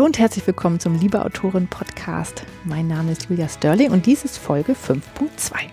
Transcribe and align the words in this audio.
Hallo 0.00 0.06
und 0.06 0.18
herzlich 0.18 0.46
willkommen 0.46 0.80
zum 0.80 0.98
Liebe 0.98 1.22
Autorin 1.22 1.68
Podcast. 1.68 2.46
Mein 2.64 2.88
Name 2.88 3.12
ist 3.12 3.28
Julia 3.28 3.50
Sterling 3.50 3.90
und 3.90 4.06
dies 4.06 4.24
ist 4.24 4.38
Folge 4.38 4.72
5.2. 4.72 5.66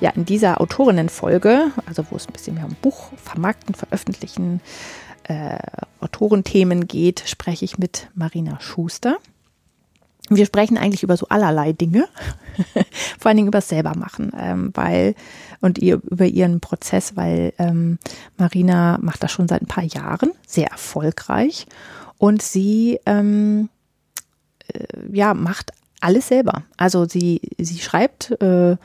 Ja, 0.00 0.08
in 0.16 0.24
dieser 0.24 0.58
Autorinnenfolge, 0.58 1.70
also 1.84 2.02
wo 2.08 2.16
es 2.16 2.26
ein 2.26 2.32
bisschen 2.32 2.54
mehr 2.54 2.64
um 2.64 2.74
Buch, 2.80 3.12
Vermarkten, 3.22 3.74
Veröffentlichen, 3.74 4.62
äh, 5.24 5.58
Autorenthemen 6.00 6.88
geht, 6.88 7.22
spreche 7.26 7.66
ich 7.66 7.76
mit 7.76 8.08
Marina 8.14 8.58
Schuster. 8.58 9.18
Wir 10.30 10.46
sprechen 10.46 10.78
eigentlich 10.78 11.02
über 11.02 11.18
so 11.18 11.26
allerlei 11.28 11.74
Dinge, 11.74 12.08
vor 13.18 13.28
allen 13.28 13.36
Dingen 13.36 13.48
über 13.48 13.58
das 13.58 13.68
selbermachen, 13.68 14.32
ähm, 14.34 14.70
weil 14.72 15.14
und 15.60 15.76
ihr 15.76 16.00
über 16.08 16.24
ihren 16.24 16.60
Prozess, 16.60 17.16
weil 17.16 17.52
ähm, 17.58 17.98
Marina 18.38 18.96
macht 19.02 19.22
das 19.22 19.30
schon 19.30 19.46
seit 19.46 19.60
ein 19.60 19.66
paar 19.66 19.84
Jahren 19.84 20.32
sehr 20.46 20.68
erfolgreich 20.68 21.66
und 22.20 22.42
sie 22.42 23.00
ähm, 23.06 23.70
äh, 24.68 24.84
ja 25.10 25.32
macht 25.32 25.72
alles 26.00 26.28
selber. 26.28 26.64
Also 26.76 27.06
sie 27.06 27.40
sie 27.58 27.78
schreibt, 27.78 28.30
äh, 28.42 28.76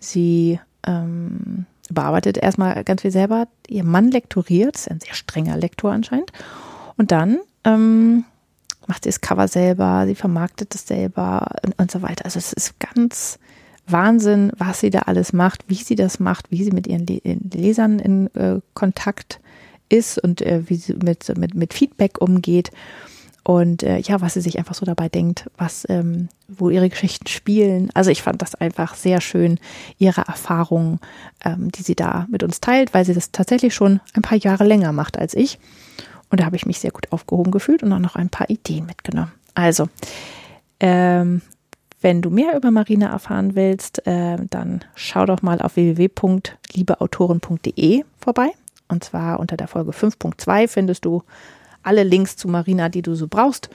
sie 0.00 0.58
ähm, 0.86 1.66
bearbeitet 1.90 2.38
erstmal 2.38 2.82
ganz 2.84 3.02
viel 3.02 3.10
selber. 3.10 3.46
Ihr 3.68 3.84
Mann 3.84 4.10
lektoriert, 4.10 4.74
ist 4.74 4.90
ein 4.90 5.00
sehr 5.00 5.14
strenger 5.14 5.58
Lektor 5.58 5.92
anscheinend. 5.92 6.32
Und 6.96 7.12
dann 7.12 7.40
ähm, 7.64 8.24
macht 8.86 9.04
sie 9.04 9.10
das 9.10 9.20
Cover 9.20 9.48
selber, 9.48 10.04
sie 10.06 10.14
vermarktet 10.14 10.74
es 10.74 10.86
selber 10.86 11.46
und, 11.66 11.78
und 11.78 11.90
so 11.90 12.00
weiter. 12.00 12.24
Also 12.24 12.38
es 12.38 12.54
ist 12.54 12.80
ganz 12.80 13.38
Wahnsinn, 13.86 14.50
was 14.56 14.80
sie 14.80 14.88
da 14.88 15.00
alles 15.00 15.34
macht, 15.34 15.64
wie 15.68 15.74
sie 15.74 15.94
das 15.94 16.20
macht, 16.20 16.50
wie 16.50 16.64
sie 16.64 16.72
mit 16.72 16.86
ihren 16.86 17.06
Lesern 17.52 17.98
in 17.98 18.34
äh, 18.34 18.60
Kontakt 18.72 19.40
ist 19.88 20.18
und 20.18 20.42
äh, 20.42 20.62
wie 20.66 20.76
sie 20.76 20.94
mit, 20.94 21.36
mit, 21.36 21.54
mit 21.54 21.74
Feedback 21.74 22.20
umgeht 22.20 22.70
und 23.48 23.82
äh, 23.82 23.98
ja, 24.00 24.20
was 24.20 24.34
sie 24.34 24.42
sich 24.42 24.58
einfach 24.58 24.74
so 24.74 24.84
dabei 24.84 25.08
denkt, 25.08 25.48
was, 25.56 25.86
ähm, 25.88 26.28
wo 26.48 26.68
ihre 26.68 26.90
Geschichten 26.90 27.28
spielen. 27.28 27.88
Also 27.94 28.10
ich 28.10 28.20
fand 28.20 28.42
das 28.42 28.54
einfach 28.54 28.94
sehr 28.94 29.22
schön, 29.22 29.58
ihre 29.96 30.20
Erfahrungen, 30.20 31.00
ähm, 31.42 31.72
die 31.72 31.82
sie 31.82 31.94
da 31.94 32.26
mit 32.30 32.42
uns 32.42 32.60
teilt, 32.60 32.92
weil 32.92 33.06
sie 33.06 33.14
das 33.14 33.32
tatsächlich 33.32 33.74
schon 33.74 34.00
ein 34.12 34.20
paar 34.20 34.36
Jahre 34.36 34.64
länger 34.64 34.92
macht 34.92 35.18
als 35.18 35.32
ich. 35.32 35.58
Und 36.28 36.40
da 36.40 36.44
habe 36.44 36.56
ich 36.56 36.66
mich 36.66 36.78
sehr 36.78 36.90
gut 36.90 37.10
aufgehoben 37.10 37.50
gefühlt 37.50 37.82
und 37.82 37.90
auch 37.90 37.98
noch 37.98 38.16
ein 38.16 38.28
paar 38.28 38.50
Ideen 38.50 38.84
mitgenommen. 38.84 39.32
Also, 39.54 39.88
ähm, 40.78 41.40
wenn 42.02 42.20
du 42.20 42.28
mehr 42.28 42.54
über 42.54 42.70
Marina 42.70 43.08
erfahren 43.08 43.54
willst, 43.54 44.06
äh, 44.06 44.36
dann 44.50 44.84
schau 44.94 45.24
doch 45.24 45.40
mal 45.40 45.62
auf 45.62 45.76
www.liebeautoren.de 45.76 48.04
vorbei. 48.20 48.50
Und 48.88 49.04
zwar 49.04 49.40
unter 49.40 49.56
der 49.56 49.68
Folge 49.68 49.92
5.2 49.92 50.68
findest 50.68 51.04
du 51.04 51.22
alle 51.82 52.02
Links 52.02 52.36
zu 52.36 52.48
Marina, 52.48 52.88
die 52.88 53.02
du 53.02 53.14
so 53.14 53.28
brauchst. 53.28 53.70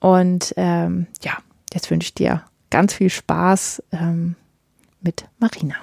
Und 0.00 0.54
ähm, 0.56 1.06
ja, 1.22 1.38
jetzt 1.72 1.90
wünsche 1.90 2.06
ich 2.06 2.14
dir 2.14 2.42
ganz 2.70 2.94
viel 2.94 3.10
Spaß 3.10 3.82
ähm, 3.92 4.34
mit 5.00 5.26
Marina. 5.38 5.76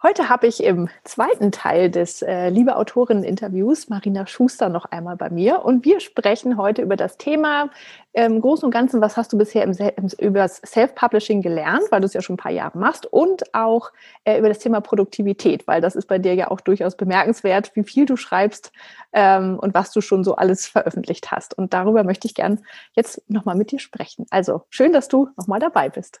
Heute 0.00 0.28
habe 0.28 0.46
ich 0.46 0.62
im 0.62 0.88
zweiten 1.02 1.50
Teil 1.50 1.90
des 1.90 2.22
äh, 2.22 2.50
Liebe 2.50 2.76
Autorinnen-Interviews 2.76 3.88
Marina 3.88 4.28
Schuster 4.28 4.68
noch 4.68 4.84
einmal 4.84 5.16
bei 5.16 5.28
mir 5.28 5.64
und 5.64 5.84
wir 5.84 5.98
sprechen 5.98 6.56
heute 6.56 6.82
über 6.82 6.94
das 6.94 7.18
Thema 7.18 7.70
im 8.12 8.40
Großen 8.40 8.64
und 8.64 8.70
Ganzen, 8.70 9.00
was 9.00 9.16
hast 9.16 9.32
du 9.32 9.38
bisher 9.38 9.64
im, 9.64 9.72
im, 9.72 10.08
über 10.18 10.40
das 10.40 10.62
Self-Publishing 10.64 11.42
gelernt, 11.42 11.82
weil 11.90 12.00
du 12.00 12.06
es 12.06 12.14
ja 12.14 12.22
schon 12.22 12.34
ein 12.34 12.38
paar 12.38 12.52
Jahre 12.52 12.78
machst 12.78 13.06
und 13.06 13.54
auch 13.54 13.92
äh, 14.24 14.38
über 14.38 14.48
das 14.48 14.60
Thema 14.60 14.80
Produktivität, 14.80 15.66
weil 15.66 15.80
das 15.80 15.94
ist 15.94 16.06
bei 16.06 16.18
dir 16.18 16.34
ja 16.34 16.50
auch 16.50 16.60
durchaus 16.60 16.96
bemerkenswert, 16.96 17.72
wie 17.74 17.84
viel 17.84 18.06
du 18.06 18.16
schreibst 18.16 18.72
ähm, 19.12 19.58
und 19.58 19.74
was 19.74 19.92
du 19.92 20.00
schon 20.00 20.24
so 20.24 20.36
alles 20.36 20.66
veröffentlicht 20.66 21.30
hast. 21.30 21.56
Und 21.56 21.74
darüber 21.74 22.02
möchte 22.02 22.26
ich 22.26 22.34
gern 22.34 22.64
jetzt 22.94 23.22
nochmal 23.28 23.56
mit 23.56 23.72
dir 23.72 23.78
sprechen. 23.78 24.26
Also 24.30 24.62
schön, 24.70 24.92
dass 24.92 25.08
du 25.08 25.28
nochmal 25.36 25.60
dabei 25.60 25.88
bist. 25.88 26.20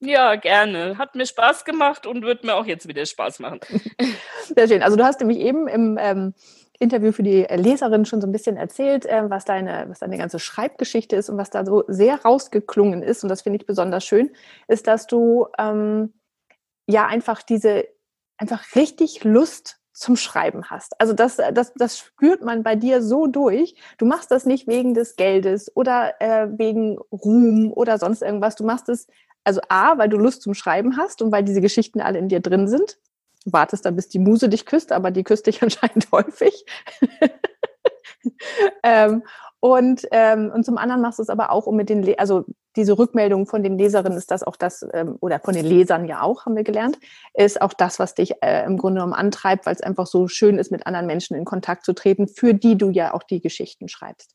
Ja, 0.00 0.34
gerne. 0.34 0.98
Hat 0.98 1.14
mir 1.14 1.24
Spaß 1.24 1.64
gemacht 1.64 2.06
und 2.06 2.24
wird 2.24 2.44
mir 2.44 2.56
auch 2.56 2.66
jetzt 2.66 2.86
wieder 2.86 3.03
Spaß 3.06 3.40
machen. 3.40 3.60
Sehr 4.54 4.68
schön. 4.68 4.82
Also 4.82 4.96
du 4.96 5.04
hast 5.04 5.20
nämlich 5.20 5.38
eben 5.38 5.68
im 5.68 5.98
ähm, 6.00 6.34
Interview 6.78 7.12
für 7.12 7.22
die 7.22 7.42
Leserin 7.42 8.04
schon 8.04 8.20
so 8.20 8.26
ein 8.26 8.32
bisschen 8.32 8.56
erzählt, 8.56 9.06
äh, 9.06 9.30
was, 9.30 9.44
deine, 9.44 9.86
was 9.88 10.00
deine 10.00 10.18
ganze 10.18 10.38
Schreibgeschichte 10.38 11.16
ist 11.16 11.28
und 11.30 11.38
was 11.38 11.50
da 11.50 11.64
so 11.64 11.84
sehr 11.88 12.22
rausgeklungen 12.22 13.02
ist. 13.02 13.22
Und 13.22 13.28
das 13.28 13.42
finde 13.42 13.58
ich 13.58 13.66
besonders 13.66 14.04
schön, 14.04 14.30
ist, 14.68 14.86
dass 14.86 15.06
du 15.06 15.46
ähm, 15.58 16.12
ja 16.86 17.06
einfach 17.06 17.42
diese, 17.42 17.86
einfach 18.38 18.74
richtig 18.74 19.24
Lust 19.24 19.78
zum 19.92 20.16
Schreiben 20.16 20.64
hast. 20.70 21.00
Also 21.00 21.12
das, 21.12 21.36
das, 21.36 21.72
das 21.74 21.98
spürt 21.98 22.42
man 22.42 22.64
bei 22.64 22.74
dir 22.74 23.00
so 23.00 23.28
durch. 23.28 23.76
Du 23.96 24.06
machst 24.06 24.32
das 24.32 24.44
nicht 24.44 24.66
wegen 24.66 24.92
des 24.92 25.14
Geldes 25.14 25.70
oder 25.76 26.20
äh, 26.20 26.48
wegen 26.58 26.98
Ruhm 27.12 27.72
oder 27.72 27.98
sonst 27.98 28.22
irgendwas. 28.22 28.56
Du 28.56 28.64
machst 28.64 28.88
es 28.88 29.06
also 29.44 29.60
A, 29.68 29.98
weil 29.98 30.08
du 30.08 30.16
Lust 30.16 30.42
zum 30.42 30.54
Schreiben 30.54 30.96
hast 30.96 31.22
und 31.22 31.30
weil 31.30 31.44
diese 31.44 31.60
Geschichten 31.60 32.00
alle 32.00 32.18
in 32.18 32.28
dir 32.28 32.40
drin 32.40 32.66
sind. 32.66 32.98
Du 33.44 33.52
wartest 33.52 33.84
dann, 33.84 33.94
bis 33.94 34.08
die 34.08 34.18
Muse 34.18 34.48
dich 34.48 34.64
küsst, 34.66 34.90
aber 34.90 35.10
die 35.10 35.22
küsst 35.22 35.46
dich 35.46 35.62
anscheinend 35.62 36.10
häufig. 36.10 36.64
ähm, 38.82 39.22
und, 39.60 40.06
ähm, 40.10 40.50
und 40.54 40.64
zum 40.64 40.76
anderen 40.76 41.00
machst 41.00 41.18
du 41.18 41.22
es 41.22 41.30
aber 41.30 41.50
auch, 41.50 41.66
um 41.66 41.76
mit 41.76 41.88
den, 41.88 42.02
Le 42.02 42.18
also 42.18 42.44
diese 42.76 42.98
Rückmeldung 42.98 43.46
von 43.46 43.62
den 43.62 43.78
Leserinnen 43.78 44.18
ist 44.18 44.30
das 44.30 44.42
auch 44.42 44.56
das, 44.56 44.84
ähm, 44.92 45.16
oder 45.20 45.40
von 45.40 45.54
den 45.54 45.64
Lesern 45.64 46.04
ja 46.06 46.20
auch, 46.20 46.44
haben 46.44 46.56
wir 46.56 46.64
gelernt, 46.64 46.98
ist 47.32 47.62
auch 47.62 47.72
das, 47.72 47.98
was 47.98 48.14
dich 48.14 48.42
äh, 48.42 48.64
im 48.66 48.76
Grunde 48.76 48.98
genommen 48.98 49.14
antreibt, 49.14 49.64
weil 49.64 49.74
es 49.74 49.80
einfach 49.80 50.06
so 50.06 50.28
schön 50.28 50.58
ist, 50.58 50.70
mit 50.70 50.86
anderen 50.86 51.06
Menschen 51.06 51.34
in 51.34 51.46
Kontakt 51.46 51.86
zu 51.86 51.94
treten, 51.94 52.28
für 52.28 52.52
die 52.52 52.76
du 52.76 52.90
ja 52.90 53.14
auch 53.14 53.22
die 53.22 53.40
Geschichten 53.40 53.88
schreibst. 53.88 54.34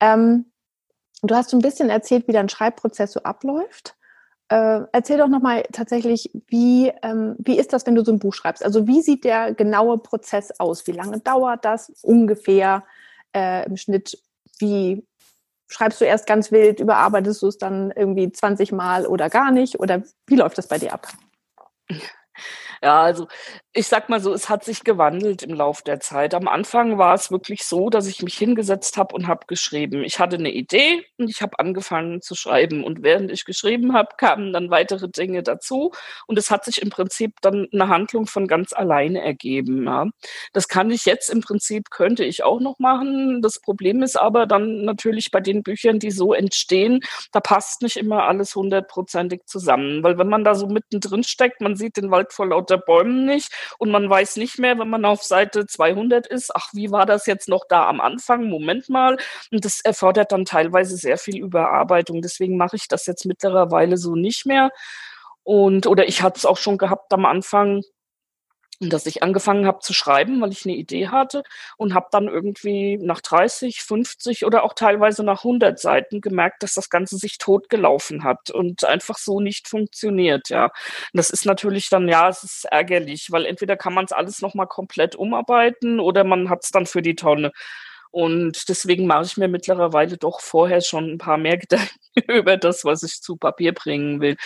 Ähm, 0.00 0.52
du 1.22 1.34
hast 1.34 1.50
so 1.50 1.56
ein 1.56 1.62
bisschen 1.62 1.88
erzählt, 1.88 2.28
wie 2.28 2.32
dein 2.32 2.50
Schreibprozess 2.50 3.12
so 3.12 3.22
abläuft. 3.22 3.96
Äh, 4.48 4.82
erzähl 4.92 5.18
doch 5.18 5.28
nochmal 5.28 5.62
tatsächlich, 5.72 6.30
wie, 6.48 6.92
ähm, 7.02 7.34
wie 7.38 7.58
ist 7.58 7.72
das, 7.72 7.86
wenn 7.86 7.94
du 7.94 8.04
so 8.04 8.12
ein 8.12 8.18
Buch 8.18 8.34
schreibst? 8.34 8.64
Also 8.64 8.86
wie 8.86 9.00
sieht 9.00 9.24
der 9.24 9.54
genaue 9.54 9.98
Prozess 9.98 10.52
aus? 10.60 10.86
Wie 10.86 10.92
lange 10.92 11.20
dauert 11.20 11.64
das 11.64 11.90
ungefähr 12.02 12.84
äh, 13.34 13.66
im 13.66 13.76
Schnitt? 13.76 14.18
Wie 14.58 15.06
schreibst 15.68 16.00
du 16.00 16.04
erst 16.04 16.26
ganz 16.26 16.52
wild, 16.52 16.80
überarbeitest 16.80 17.42
du 17.42 17.48
es 17.48 17.58
dann 17.58 17.90
irgendwie 17.90 18.30
20 18.30 18.72
Mal 18.72 19.06
oder 19.06 19.30
gar 19.30 19.50
nicht? 19.50 19.80
Oder 19.80 20.02
wie 20.26 20.36
läuft 20.36 20.58
das 20.58 20.68
bei 20.68 20.78
dir 20.78 20.92
ab? 20.92 21.08
Ja, 22.82 23.02
also 23.02 23.28
ich 23.76 23.88
sag 23.88 24.08
mal 24.08 24.20
so, 24.20 24.32
es 24.32 24.48
hat 24.48 24.62
sich 24.62 24.84
gewandelt 24.84 25.42
im 25.42 25.52
Lauf 25.52 25.82
der 25.82 25.98
Zeit. 25.98 26.32
Am 26.32 26.46
Anfang 26.46 26.96
war 26.96 27.12
es 27.12 27.32
wirklich 27.32 27.64
so, 27.64 27.90
dass 27.90 28.06
ich 28.06 28.22
mich 28.22 28.38
hingesetzt 28.38 28.96
habe 28.96 29.12
und 29.16 29.26
habe 29.26 29.46
geschrieben. 29.48 30.04
Ich 30.04 30.20
hatte 30.20 30.36
eine 30.36 30.52
Idee 30.52 31.04
und 31.18 31.28
ich 31.28 31.42
habe 31.42 31.58
angefangen 31.58 32.22
zu 32.22 32.36
schreiben. 32.36 32.84
Und 32.84 33.02
während 33.02 33.32
ich 33.32 33.44
geschrieben 33.44 33.92
habe, 33.92 34.10
kamen 34.16 34.52
dann 34.52 34.70
weitere 34.70 35.08
Dinge 35.08 35.42
dazu. 35.42 35.90
Und 36.28 36.38
es 36.38 36.52
hat 36.52 36.64
sich 36.64 36.82
im 36.82 36.90
Prinzip 36.90 37.32
dann 37.42 37.66
eine 37.72 37.88
Handlung 37.88 38.26
von 38.26 38.46
ganz 38.46 38.72
alleine 38.72 39.22
ergeben. 39.22 39.86
Ja. 39.86 40.06
Das 40.52 40.68
kann 40.68 40.92
ich 40.92 41.04
jetzt 41.04 41.28
im 41.28 41.40
Prinzip, 41.40 41.90
könnte 41.90 42.24
ich 42.24 42.44
auch 42.44 42.60
noch 42.60 42.78
machen. 42.78 43.42
Das 43.42 43.58
Problem 43.60 44.04
ist 44.04 44.14
aber 44.14 44.46
dann 44.46 44.84
natürlich 44.84 45.32
bei 45.32 45.40
den 45.40 45.64
Büchern, 45.64 45.98
die 45.98 46.12
so 46.12 46.32
entstehen, 46.32 47.00
da 47.32 47.40
passt 47.40 47.82
nicht 47.82 47.96
immer 47.96 48.22
alles 48.22 48.54
hundertprozentig 48.54 49.46
zusammen. 49.46 50.04
Weil 50.04 50.16
wenn 50.16 50.28
man 50.28 50.44
da 50.44 50.54
so 50.54 50.68
mittendrin 50.68 51.24
steckt, 51.24 51.60
man 51.60 51.74
sieht 51.74 51.96
den 51.96 52.12
Wald 52.12 52.32
vor 52.32 52.46
lauter 52.46 52.78
Bäumen 52.78 53.24
nicht 53.24 53.63
und 53.78 53.90
man 53.90 54.08
weiß 54.08 54.36
nicht 54.36 54.58
mehr, 54.58 54.78
wenn 54.78 54.88
man 54.88 55.04
auf 55.04 55.22
Seite 55.22 55.66
200 55.66 56.26
ist, 56.26 56.54
ach, 56.54 56.68
wie 56.72 56.90
war 56.90 57.06
das 57.06 57.26
jetzt 57.26 57.48
noch 57.48 57.64
da 57.68 57.88
am 57.88 58.00
Anfang? 58.00 58.44
Moment 58.44 58.88
mal. 58.88 59.16
Und 59.50 59.64
das 59.64 59.80
erfordert 59.80 60.32
dann 60.32 60.44
teilweise 60.44 60.96
sehr 60.96 61.18
viel 61.18 61.38
Überarbeitung. 61.38 62.22
Deswegen 62.22 62.56
mache 62.56 62.76
ich 62.76 62.88
das 62.88 63.06
jetzt 63.06 63.26
mittlerweile 63.26 63.96
so 63.96 64.14
nicht 64.14 64.46
mehr. 64.46 64.70
Und, 65.42 65.86
oder 65.86 66.08
ich 66.08 66.22
hatte 66.22 66.38
es 66.38 66.46
auch 66.46 66.56
schon 66.56 66.78
gehabt 66.78 67.12
am 67.12 67.26
Anfang, 67.26 67.82
dass 68.80 69.06
ich 69.06 69.22
angefangen 69.22 69.66
habe 69.66 69.80
zu 69.80 69.92
schreiben, 69.94 70.40
weil 70.40 70.52
ich 70.52 70.64
eine 70.64 70.74
Idee 70.74 71.08
hatte 71.08 71.42
und 71.76 71.94
habe 71.94 72.08
dann 72.10 72.28
irgendwie 72.28 72.98
nach 72.98 73.20
30, 73.20 73.82
50 73.82 74.44
oder 74.44 74.64
auch 74.64 74.74
teilweise 74.74 75.24
nach 75.24 75.44
100 75.44 75.78
Seiten 75.78 76.20
gemerkt, 76.20 76.62
dass 76.62 76.74
das 76.74 76.90
Ganze 76.90 77.16
sich 77.16 77.38
totgelaufen 77.38 78.24
hat 78.24 78.50
und 78.50 78.84
einfach 78.84 79.18
so 79.18 79.40
nicht 79.40 79.68
funktioniert, 79.68 80.48
ja. 80.48 80.64
Und 80.66 80.72
das 81.14 81.30
ist 81.30 81.46
natürlich 81.46 81.88
dann, 81.88 82.08
ja, 82.08 82.28
es 82.28 82.42
ist 82.42 82.64
ärgerlich, 82.70 83.28
weil 83.30 83.46
entweder 83.46 83.76
kann 83.76 83.94
man 83.94 84.04
es 84.04 84.12
alles 84.12 84.40
nochmal 84.42 84.66
komplett 84.66 85.16
umarbeiten 85.16 86.00
oder 86.00 86.24
man 86.24 86.50
hat 86.50 86.64
es 86.64 86.70
dann 86.70 86.86
für 86.86 87.02
die 87.02 87.14
Tonne. 87.14 87.52
Und 88.14 88.68
deswegen 88.68 89.08
mache 89.08 89.24
ich 89.24 89.36
mir 89.36 89.48
mittlerweile 89.48 90.16
doch 90.16 90.40
vorher 90.40 90.80
schon 90.82 91.10
ein 91.10 91.18
paar 91.18 91.36
mehr 91.36 91.56
Gedanken 91.58 91.90
über 92.28 92.56
das, 92.56 92.84
was 92.84 93.02
ich 93.02 93.20
zu 93.20 93.34
Papier 93.36 93.74
bringen 93.74 94.20
will. 94.20 94.36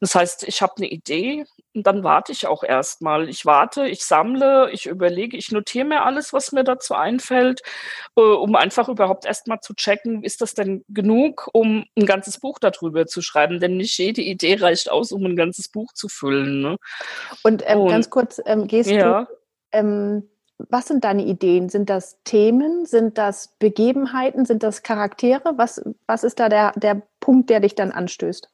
Das 0.00 0.14
heißt, 0.14 0.44
ich 0.48 0.62
habe 0.62 0.72
eine 0.78 0.86
Idee 0.86 1.44
und 1.74 1.86
dann 1.86 2.04
warte 2.04 2.32
ich 2.32 2.46
auch 2.46 2.62
erstmal. 2.62 3.28
Ich 3.28 3.44
warte, 3.44 3.86
ich 3.86 4.06
sammle, 4.06 4.70
ich 4.72 4.86
überlege, 4.86 5.36
ich 5.36 5.52
notiere 5.52 5.84
mir 5.84 6.04
alles, 6.04 6.32
was 6.32 6.52
mir 6.52 6.64
dazu 6.64 6.94
einfällt, 6.94 7.60
äh, 8.16 8.22
um 8.22 8.56
einfach 8.56 8.88
überhaupt 8.88 9.26
erstmal 9.26 9.60
zu 9.60 9.74
checken, 9.74 10.24
ist 10.24 10.40
das 10.40 10.54
denn 10.54 10.82
genug, 10.88 11.50
um 11.52 11.84
ein 11.98 12.06
ganzes 12.06 12.40
Buch 12.40 12.58
darüber 12.58 13.04
zu 13.04 13.20
schreiben? 13.20 13.60
Denn 13.60 13.76
nicht 13.76 13.98
jede 13.98 14.22
Idee 14.22 14.54
reicht 14.54 14.90
aus, 14.90 15.12
um 15.12 15.22
ein 15.26 15.36
ganzes 15.36 15.68
Buch 15.68 15.92
zu 15.92 16.08
füllen. 16.08 16.62
Ne? 16.62 16.78
Und, 17.42 17.62
ähm, 17.66 17.80
und 17.80 17.90
ganz 17.90 18.08
kurz, 18.08 18.40
ähm, 18.46 18.66
gehst 18.66 18.90
ja. 18.90 19.24
du 19.24 19.28
ähm, 19.72 20.30
was 20.58 20.88
sind 20.88 21.04
deine 21.04 21.24
Ideen? 21.24 21.68
Sind 21.68 21.88
das 21.88 22.18
Themen? 22.24 22.84
Sind 22.84 23.16
das 23.16 23.54
Begebenheiten? 23.58 24.44
Sind 24.44 24.62
das 24.62 24.82
Charaktere? 24.82 25.54
Was, 25.56 25.82
was 26.06 26.24
ist 26.24 26.40
da 26.40 26.48
der, 26.48 26.72
der 26.72 27.02
Punkt, 27.20 27.48
der 27.48 27.60
dich 27.60 27.74
dann 27.74 27.92
anstößt? 27.92 28.50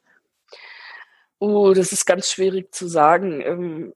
Oh, 1.39 1.73
das 1.73 1.91
ist 1.91 2.05
ganz 2.05 2.31
schwierig 2.31 2.73
zu 2.73 2.87
sagen. 2.87 3.41
Ähm, 3.41 3.93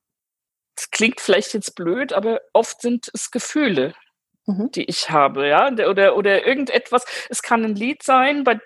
es 0.76 0.92
klingt 0.92 1.22
vielleicht 1.22 1.54
jetzt 1.54 1.76
blöd, 1.76 2.14
aber 2.14 2.42
oft 2.54 2.82
sind 2.82 3.10
es 3.14 3.32
Gefühle, 3.32 3.94
mhm. 4.46 4.72
die 4.72 4.86
ich 4.86 5.10
habe, 5.10 5.48
ja, 5.48 5.72
oder, 5.72 6.16
oder 6.16 6.46
irgendetwas. 6.46 7.06
Es 7.30 7.42
kann 7.42 7.64
ein 7.64 7.76
Lied 7.76 8.02
sein, 8.04 8.44
bei, 8.44 8.60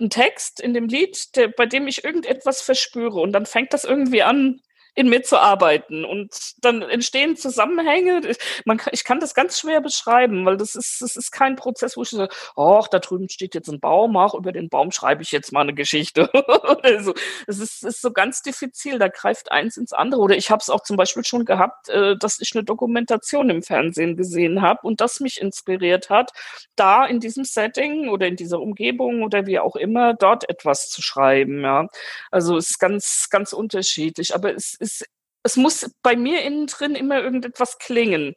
ein 0.00 0.10
Text 0.10 0.60
in 0.60 0.74
dem 0.74 0.86
Lied, 0.86 1.36
der, 1.36 1.48
bei 1.48 1.66
dem 1.66 1.86
ich 1.86 2.04
irgendetwas 2.04 2.62
verspüre 2.62 3.20
und 3.20 3.32
dann 3.32 3.46
fängt 3.46 3.72
das 3.72 3.84
irgendwie 3.84 4.22
an, 4.22 4.60
in 5.00 5.08
mir 5.08 5.22
zu 5.22 5.38
arbeiten. 5.38 6.04
Und 6.04 6.30
dann 6.60 6.82
entstehen 6.82 7.36
Zusammenhänge. 7.36 8.20
Man 8.64 8.80
ich 8.92 9.04
kann 9.04 9.18
das 9.18 9.34
ganz 9.34 9.58
schwer 9.58 9.80
beschreiben, 9.80 10.44
weil 10.44 10.56
das 10.56 10.74
ist, 10.74 11.00
das 11.00 11.16
ist 11.16 11.30
kein 11.30 11.56
Prozess, 11.56 11.96
wo 11.96 12.02
ich 12.02 12.10
sage, 12.10 12.32
ach, 12.56 12.88
da 12.88 12.98
drüben 12.98 13.28
steht 13.28 13.54
jetzt 13.54 13.68
ein 13.68 13.80
Baum, 13.80 14.16
ach, 14.16 14.34
über 14.34 14.52
den 14.52 14.68
Baum 14.68 14.90
schreibe 14.90 15.22
ich 15.22 15.32
jetzt 15.32 15.52
mal 15.52 15.62
eine 15.62 15.74
Geschichte. 15.74 16.30
also, 16.82 17.14
es 17.46 17.58
ist, 17.58 17.82
ist 17.82 18.02
so 18.02 18.12
ganz 18.12 18.42
diffizil, 18.42 18.98
da 18.98 19.08
greift 19.08 19.50
eins 19.50 19.76
ins 19.76 19.92
andere. 19.92 20.20
Oder 20.20 20.36
ich 20.36 20.50
habe 20.50 20.60
es 20.60 20.70
auch 20.70 20.82
zum 20.82 20.96
Beispiel 20.96 21.24
schon 21.24 21.44
gehabt, 21.44 21.88
äh, 21.88 22.16
dass 22.16 22.40
ich 22.40 22.54
eine 22.54 22.64
Dokumentation 22.64 23.48
im 23.50 23.62
Fernsehen 23.62 24.16
gesehen 24.16 24.60
habe 24.60 24.80
und 24.82 25.00
das 25.00 25.20
mich 25.20 25.40
inspiriert 25.40 26.10
hat, 26.10 26.32
da 26.76 27.06
in 27.06 27.20
diesem 27.20 27.44
Setting 27.44 28.08
oder 28.10 28.26
in 28.26 28.36
dieser 28.36 28.60
Umgebung 28.60 29.22
oder 29.22 29.46
wie 29.46 29.58
auch 29.58 29.76
immer 29.76 30.14
dort 30.14 30.48
etwas 30.48 30.90
zu 30.90 31.02
schreiben. 31.02 31.62
Ja. 31.62 31.88
Also 32.30 32.56
es 32.56 32.70
ist 32.70 32.78
ganz, 32.78 33.28
ganz 33.30 33.52
unterschiedlich. 33.52 34.34
Aber 34.34 34.54
es 34.54 34.74
es, 34.90 35.04
es 35.42 35.56
muss 35.56 35.90
bei 36.02 36.16
mir 36.16 36.42
innen 36.42 36.66
drin 36.66 36.94
immer 36.94 37.20
irgendetwas 37.20 37.78
klingen. 37.78 38.34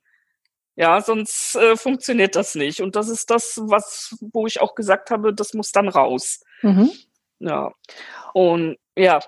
Ja, 0.76 1.02
sonst 1.02 1.56
äh, 1.56 1.76
funktioniert 1.76 2.36
das 2.36 2.56
nicht. 2.56 2.82
Und 2.82 2.96
das 2.96 3.08
ist 3.08 3.30
das, 3.30 3.60
was, 3.64 4.16
wo 4.22 4.48
ich 4.48 4.60
auch 4.60 4.74
gesagt 4.74 5.12
habe, 5.12 5.34
das 5.34 5.54
muss 5.54 5.72
dann 5.72 5.88
raus. 5.88 6.42
Mhm. 6.62 6.92
Ja. 7.40 7.72
Und 8.34 8.78
ja. 8.96 9.20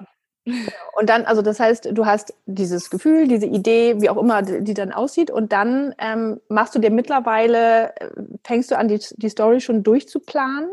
Und 0.45 1.09
dann, 1.09 1.25
also 1.25 1.41
das 1.41 1.59
heißt, 1.59 1.89
du 1.91 2.05
hast 2.05 2.33
dieses 2.45 2.89
Gefühl, 2.89 3.27
diese 3.27 3.47
Idee, 3.47 3.99
wie 3.99 4.09
auch 4.09 4.17
immer 4.17 4.43
die 4.43 4.73
dann 4.75 4.91
aussieht, 4.91 5.31
und 5.31 5.51
dann 5.51 5.95
ähm, 5.97 6.39
machst 6.49 6.75
du 6.75 6.79
dir 6.79 6.91
mittlerweile, 6.91 7.95
äh, 7.95 8.09
fängst 8.43 8.71
du 8.71 8.77
an, 8.77 8.87
die, 8.87 8.99
die 9.17 9.29
Story 9.29 9.59
schon 9.59 9.83
durchzuplanen? 9.83 10.69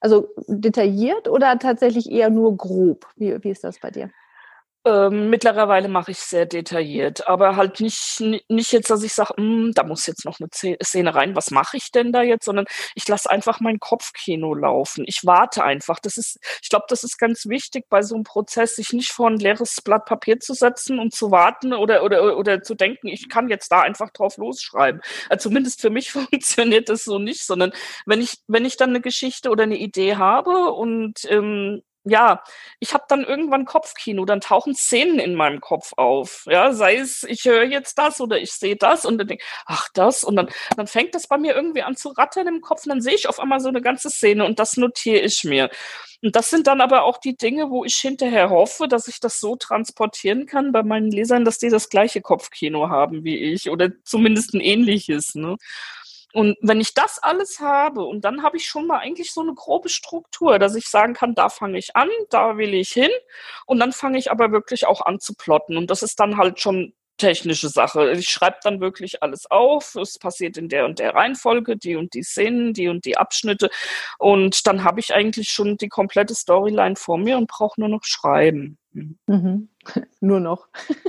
Also 0.00 0.28
detailliert 0.46 1.28
oder 1.28 1.58
tatsächlich 1.58 2.10
eher 2.10 2.28
nur 2.28 2.54
grob? 2.56 3.06
Wie, 3.16 3.42
wie 3.42 3.50
ist 3.50 3.64
das 3.64 3.78
bei 3.78 3.90
dir? 3.90 4.10
Ähm, 4.86 5.30
mittlerweile 5.30 5.88
mache 5.88 6.10
ich 6.10 6.18
sehr 6.18 6.44
detailliert, 6.44 7.26
aber 7.26 7.56
halt 7.56 7.80
nicht, 7.80 8.20
nicht 8.48 8.70
jetzt, 8.72 8.90
dass 8.90 9.02
ich 9.02 9.14
sage, 9.14 9.32
hm, 9.38 9.72
da 9.74 9.82
muss 9.82 10.06
jetzt 10.06 10.26
noch 10.26 10.38
eine 10.38 10.48
Szene 10.82 11.14
rein, 11.14 11.34
was 11.34 11.50
mache 11.50 11.78
ich 11.78 11.90
denn 11.90 12.12
da 12.12 12.20
jetzt, 12.22 12.44
sondern 12.44 12.66
ich 12.94 13.08
lasse 13.08 13.30
einfach 13.30 13.60
mein 13.60 13.80
Kopfkino 13.80 14.54
laufen. 14.54 15.04
Ich 15.06 15.20
warte 15.24 15.64
einfach. 15.64 16.00
Das 16.00 16.18
ist, 16.18 16.38
ich 16.62 16.68
glaube, 16.68 16.84
das 16.88 17.02
ist 17.02 17.16
ganz 17.16 17.46
wichtig 17.46 17.86
bei 17.88 18.02
so 18.02 18.14
einem 18.14 18.24
Prozess, 18.24 18.76
sich 18.76 18.92
nicht 18.92 19.10
vor 19.10 19.30
ein 19.30 19.38
leeres 19.38 19.80
Blatt 19.80 20.04
Papier 20.04 20.38
zu 20.38 20.52
setzen 20.52 20.98
und 20.98 21.14
zu 21.14 21.30
warten 21.30 21.72
oder, 21.72 22.02
oder, 22.04 22.36
oder 22.36 22.62
zu 22.62 22.74
denken, 22.74 23.08
ich 23.08 23.30
kann 23.30 23.48
jetzt 23.48 23.72
da 23.72 23.80
einfach 23.80 24.10
drauf 24.10 24.36
losschreiben. 24.36 25.00
Also 25.30 25.48
zumindest 25.48 25.80
für 25.80 25.90
mich 25.90 26.12
funktioniert 26.12 26.90
das 26.90 27.04
so 27.04 27.18
nicht, 27.18 27.44
sondern 27.46 27.72
wenn 28.04 28.20
ich, 28.20 28.36
wenn 28.48 28.66
ich 28.66 28.76
dann 28.76 28.90
eine 28.90 29.00
Geschichte 29.00 29.48
oder 29.48 29.62
eine 29.62 29.78
Idee 29.78 30.16
habe 30.16 30.72
und 30.72 31.20
ähm, 31.30 31.82
ja, 32.04 32.42
ich 32.80 32.92
habe 32.92 33.04
dann 33.08 33.24
irgendwann 33.24 33.64
Kopfkino, 33.64 34.24
dann 34.26 34.40
tauchen 34.40 34.74
Szenen 34.74 35.18
in 35.18 35.34
meinem 35.34 35.60
Kopf 35.60 35.92
auf. 35.96 36.44
Ja, 36.46 36.72
sei 36.72 36.96
es, 36.96 37.22
ich 37.24 37.44
höre 37.44 37.64
jetzt 37.64 37.98
das 37.98 38.20
oder 38.20 38.38
ich 38.38 38.52
sehe 38.52 38.76
das 38.76 39.06
und 39.06 39.18
dann 39.18 39.26
denke, 39.26 39.44
ach 39.66 39.88
das, 39.94 40.22
und 40.22 40.36
dann, 40.36 40.48
dann 40.76 40.86
fängt 40.86 41.14
das 41.14 41.26
bei 41.26 41.38
mir 41.38 41.54
irgendwie 41.54 41.82
an 41.82 41.96
zu 41.96 42.10
rattern 42.10 42.46
im 42.46 42.60
Kopf 42.60 42.84
und 42.84 42.90
dann 42.90 43.00
sehe 43.00 43.14
ich 43.14 43.28
auf 43.28 43.40
einmal 43.40 43.60
so 43.60 43.68
eine 43.68 43.80
ganze 43.80 44.10
Szene 44.10 44.44
und 44.44 44.58
das 44.58 44.76
notiere 44.76 45.20
ich 45.20 45.44
mir. 45.44 45.70
Und 46.22 46.36
das 46.36 46.50
sind 46.50 46.66
dann 46.66 46.80
aber 46.80 47.04
auch 47.04 47.18
die 47.18 47.36
Dinge, 47.36 47.70
wo 47.70 47.84
ich 47.84 47.96
hinterher 47.96 48.48
hoffe, 48.50 48.88
dass 48.88 49.08
ich 49.08 49.20
das 49.20 49.40
so 49.40 49.56
transportieren 49.56 50.46
kann 50.46 50.72
bei 50.72 50.82
meinen 50.82 51.10
Lesern, 51.10 51.44
dass 51.44 51.58
die 51.58 51.68
das 51.68 51.90
gleiche 51.90 52.22
Kopfkino 52.22 52.88
haben 52.88 53.24
wie 53.24 53.36
ich 53.36 53.70
oder 53.70 53.90
zumindest 54.04 54.54
ein 54.54 54.60
ähnliches. 54.60 55.34
Ne? 55.34 55.56
Und 56.34 56.56
wenn 56.60 56.80
ich 56.80 56.94
das 56.94 57.20
alles 57.20 57.60
habe 57.60 58.04
und 58.04 58.24
dann 58.24 58.42
habe 58.42 58.56
ich 58.56 58.66
schon 58.66 58.88
mal 58.88 58.98
eigentlich 58.98 59.32
so 59.32 59.40
eine 59.40 59.54
grobe 59.54 59.88
Struktur, 59.88 60.58
dass 60.58 60.74
ich 60.74 60.88
sagen 60.88 61.14
kann, 61.14 61.36
da 61.36 61.48
fange 61.48 61.78
ich 61.78 61.94
an, 61.94 62.08
da 62.28 62.58
will 62.58 62.74
ich 62.74 62.90
hin 62.90 63.10
und 63.66 63.78
dann 63.78 63.92
fange 63.92 64.18
ich 64.18 64.32
aber 64.32 64.50
wirklich 64.50 64.84
auch 64.84 65.00
an 65.00 65.20
zu 65.20 65.34
plotten 65.34 65.76
und 65.76 65.90
das 65.92 66.02
ist 66.02 66.18
dann 66.18 66.36
halt 66.36 66.58
schon 66.58 66.92
technische 67.16 67.68
Sache. 67.68 68.10
Ich 68.12 68.28
schreibe 68.28 68.56
dann 68.62 68.80
wirklich 68.80 69.22
alles 69.22 69.48
auf. 69.50 69.94
Es 69.94 70.18
passiert 70.18 70.56
in 70.56 70.68
der 70.68 70.84
und 70.84 70.98
der 70.98 71.14
Reihenfolge, 71.14 71.76
die 71.76 71.96
und 71.96 72.14
die 72.14 72.22
Szenen, 72.22 72.74
die 72.74 72.88
und 72.88 73.04
die 73.04 73.16
Abschnitte. 73.16 73.70
Und 74.18 74.66
dann 74.66 74.84
habe 74.84 75.00
ich 75.00 75.14
eigentlich 75.14 75.48
schon 75.50 75.76
die 75.76 75.88
komplette 75.88 76.34
Storyline 76.34 76.96
vor 76.96 77.18
mir 77.18 77.36
und 77.36 77.48
brauche 77.48 77.80
nur 77.80 77.88
noch 77.88 78.04
schreiben. 78.04 78.78
Mhm. 79.26 79.68
Nur 80.20 80.40
noch. 80.40 80.68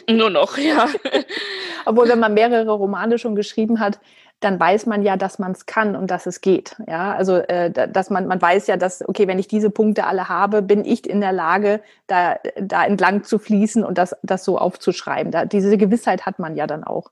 Nur 0.10 0.30
noch, 0.30 0.57
ja. 0.57 0.89
Obwohl, 1.86 2.10
wenn 2.10 2.19
man 2.19 2.33
mehrere 2.33 2.71
Romane 2.71 3.18
schon 3.19 3.36
geschrieben 3.36 3.80
hat, 3.80 4.00
dann 4.41 4.59
weiß 4.59 4.85
man 4.85 5.01
ja, 5.01 5.17
dass 5.17 5.39
man 5.39 5.53
es 5.53 5.65
kann 5.65 5.95
und 5.95 6.11
dass 6.11 6.25
es 6.25 6.41
geht. 6.41 6.75
Ja, 6.87 7.13
also 7.13 7.37
äh, 7.37 7.71
dass 7.71 8.09
man 8.09 8.27
man 8.27 8.41
weiß 8.41 8.67
ja, 8.67 8.77
dass 8.77 9.07
okay, 9.07 9.27
wenn 9.27 9.39
ich 9.39 9.47
diese 9.47 9.69
Punkte 9.69 10.05
alle 10.05 10.29
habe, 10.29 10.61
bin 10.61 10.85
ich 10.85 11.09
in 11.09 11.21
der 11.21 11.31
Lage, 11.31 11.81
da 12.07 12.37
da 12.59 12.85
entlang 12.85 13.23
zu 13.23 13.39
fließen 13.39 13.83
und 13.83 13.97
das 13.97 14.15
das 14.23 14.43
so 14.43 14.57
aufzuschreiben. 14.57 15.31
Da, 15.31 15.45
diese 15.45 15.77
Gewissheit 15.77 16.25
hat 16.25 16.39
man 16.39 16.55
ja 16.55 16.67
dann 16.67 16.83
auch. 16.83 17.11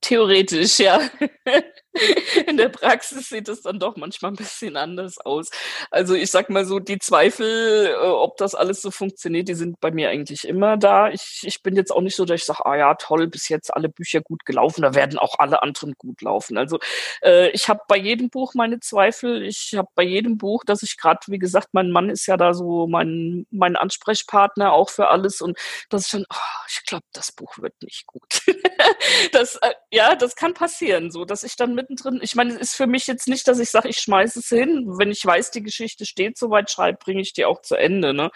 Theoretisch, 0.00 0.78
ja. 0.80 1.00
In 2.46 2.56
der 2.56 2.70
Praxis 2.70 3.28
sieht 3.28 3.48
es 3.48 3.62
dann 3.62 3.78
doch 3.78 3.96
manchmal 3.96 4.32
ein 4.32 4.36
bisschen 4.36 4.76
anders 4.76 5.18
aus. 5.18 5.50
Also 5.90 6.14
ich 6.14 6.30
sag 6.30 6.48
mal 6.48 6.64
so, 6.64 6.78
die 6.78 6.98
Zweifel, 6.98 7.88
äh, 7.88 8.06
ob 8.06 8.36
das 8.38 8.54
alles 8.54 8.80
so 8.80 8.90
funktioniert, 8.90 9.48
die 9.48 9.54
sind 9.54 9.78
bei 9.80 9.90
mir 9.90 10.08
eigentlich 10.08 10.48
immer 10.48 10.76
da. 10.76 11.10
Ich, 11.10 11.40
ich 11.42 11.62
bin 11.62 11.76
jetzt 11.76 11.90
auch 11.90 12.00
nicht 12.00 12.16
so, 12.16 12.24
dass 12.24 12.40
ich 12.40 12.46
sage, 12.46 12.64
ah 12.64 12.76
ja, 12.76 12.94
toll, 12.94 13.28
bis 13.28 13.48
jetzt 13.48 13.74
alle 13.74 13.88
Bücher 13.88 14.22
gut 14.22 14.46
gelaufen, 14.46 14.82
da 14.82 14.94
werden 14.94 15.18
auch 15.18 15.38
alle 15.38 15.62
anderen 15.62 15.94
gut 15.98 16.22
laufen. 16.22 16.56
Also 16.56 16.78
äh, 17.22 17.50
ich 17.50 17.68
habe 17.68 17.80
bei 17.88 17.96
jedem 17.96 18.30
Buch 18.30 18.54
meine 18.54 18.80
Zweifel. 18.80 19.42
Ich 19.42 19.74
habe 19.76 19.88
bei 19.94 20.02
jedem 20.02 20.38
Buch, 20.38 20.64
dass 20.64 20.82
ich 20.82 20.96
gerade, 20.96 21.20
wie 21.26 21.38
gesagt, 21.38 21.68
mein 21.72 21.90
Mann 21.90 22.08
ist 22.08 22.26
ja 22.26 22.36
da 22.36 22.54
so 22.54 22.86
mein, 22.86 23.46
mein 23.50 23.76
Ansprechpartner 23.76 24.72
auch 24.72 24.88
für 24.88 25.08
alles 25.08 25.42
und 25.42 25.58
dass 25.90 26.06
ich 26.06 26.12
dann, 26.12 26.24
oh, 26.32 26.66
ich 26.68 26.84
glaube, 26.86 27.04
das 27.12 27.32
Buch 27.32 27.58
wird 27.58 27.74
nicht 27.82 28.06
gut. 28.06 28.42
das, 29.32 29.56
äh, 29.56 29.74
ja, 29.90 30.14
das 30.14 30.36
kann 30.36 30.54
passieren, 30.54 31.10
so 31.10 31.24
dass 31.26 31.42
ich 31.42 31.56
dann 31.56 31.81
mittendrin, 31.82 32.20
ich 32.22 32.34
meine, 32.34 32.54
es 32.54 32.60
ist 32.60 32.76
für 32.76 32.86
mich 32.86 33.06
jetzt 33.06 33.28
nicht, 33.28 33.46
dass 33.48 33.58
ich 33.58 33.70
sage, 33.70 33.88
ich 33.88 33.98
schmeiße 33.98 34.38
es 34.38 34.48
hin. 34.48 34.84
Wenn 34.98 35.10
ich 35.10 35.24
weiß, 35.24 35.50
die 35.50 35.62
Geschichte 35.62 36.06
steht 36.06 36.38
soweit, 36.38 36.70
schreibe, 36.70 36.98
bringe 36.98 37.20
ich 37.20 37.32
die 37.32 37.44
auch 37.44 37.60
zu 37.62 37.74
Ende. 37.74 38.14
Ne? 38.14 38.30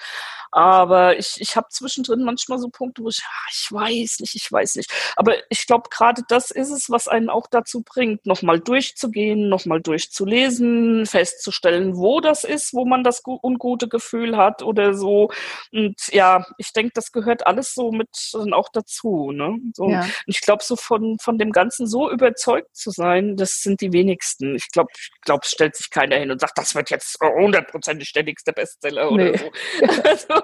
Aber 0.53 1.19
ich, 1.19 1.37
ich 1.39 1.57
habe 1.57 1.69
zwischendrin 1.71 2.25
manchmal 2.25 2.59
so 2.59 2.69
Punkte, 2.69 3.03
wo 3.03 3.09
ich, 3.09 3.23
ach, 3.25 3.49
ich 3.53 3.71
weiß 3.71 4.21
nicht, 4.21 4.35
ich 4.35 4.51
weiß 4.51 4.77
nicht. 4.77 4.91
Aber 5.17 5.35
ich 5.51 5.67
glaube, 5.67 5.89
gerade 5.91 6.23
das 6.29 6.51
ist 6.51 6.71
es, 6.71 6.91
was 6.91 7.09
einen 7.09 7.29
auch 7.29 7.47
dazu 7.47 7.83
bringt, 7.83 8.27
nochmal 8.27 8.61
durchzugehen, 8.61 9.49
nochmal 9.49 9.81
durchzulesen, 9.81 11.07
festzustellen, 11.07 11.97
wo 11.97 12.21
das 12.21 12.45
ist, 12.45 12.75
wo 12.75 12.85
man 12.85 13.05
das 13.05 13.23
ungute 13.27 13.89
Gefühl 13.89 14.37
hat 14.37 14.63
oder 14.63 14.95
so. 14.95 15.31
Und 15.73 15.95
ja, 16.11 16.47
ich 16.59 16.73
denke, 16.73 16.93
das 16.95 17.13
gehört 17.13 17.47
alles 17.47 17.75
so 17.75 17.93
mit 17.93 18.09
auch 18.53 18.69
dazu. 18.73 19.33
Ne? 19.33 19.59
So, 19.75 19.91
ja. 19.91 20.07
Ich 20.27 20.41
glaube, 20.41 20.63
so 20.65 20.77
von, 20.77 21.19
von 21.19 21.39
dem 21.39 21.53
Ganzen 21.53 21.87
so 21.87 22.11
überzeugt 22.11 22.77
zu 22.77 22.91
sein, 22.91 23.36
das 23.37 23.63
sind 23.63 23.81
die 23.81 23.93
wenigsten. 23.93 24.57
Ich 24.57 24.71
glaube, 24.71 24.91
ich 24.97 25.11
glaub, 25.23 25.45
es 25.45 25.51
stellt 25.51 25.77
sich 25.77 25.91
keiner 25.91 26.17
hin 26.17 26.31
und 26.31 26.41
sagt, 26.41 26.59
das 26.59 26.75
wird 26.75 26.91
jetzt 26.91 27.19
hundertprozentig 27.21 28.13
der 28.13 28.25
nächste 28.25 28.53
Bestseller 28.53 29.11
oder 29.11 29.31
nee. 29.31 29.37
so. 29.37 29.51
Also, 30.05 30.35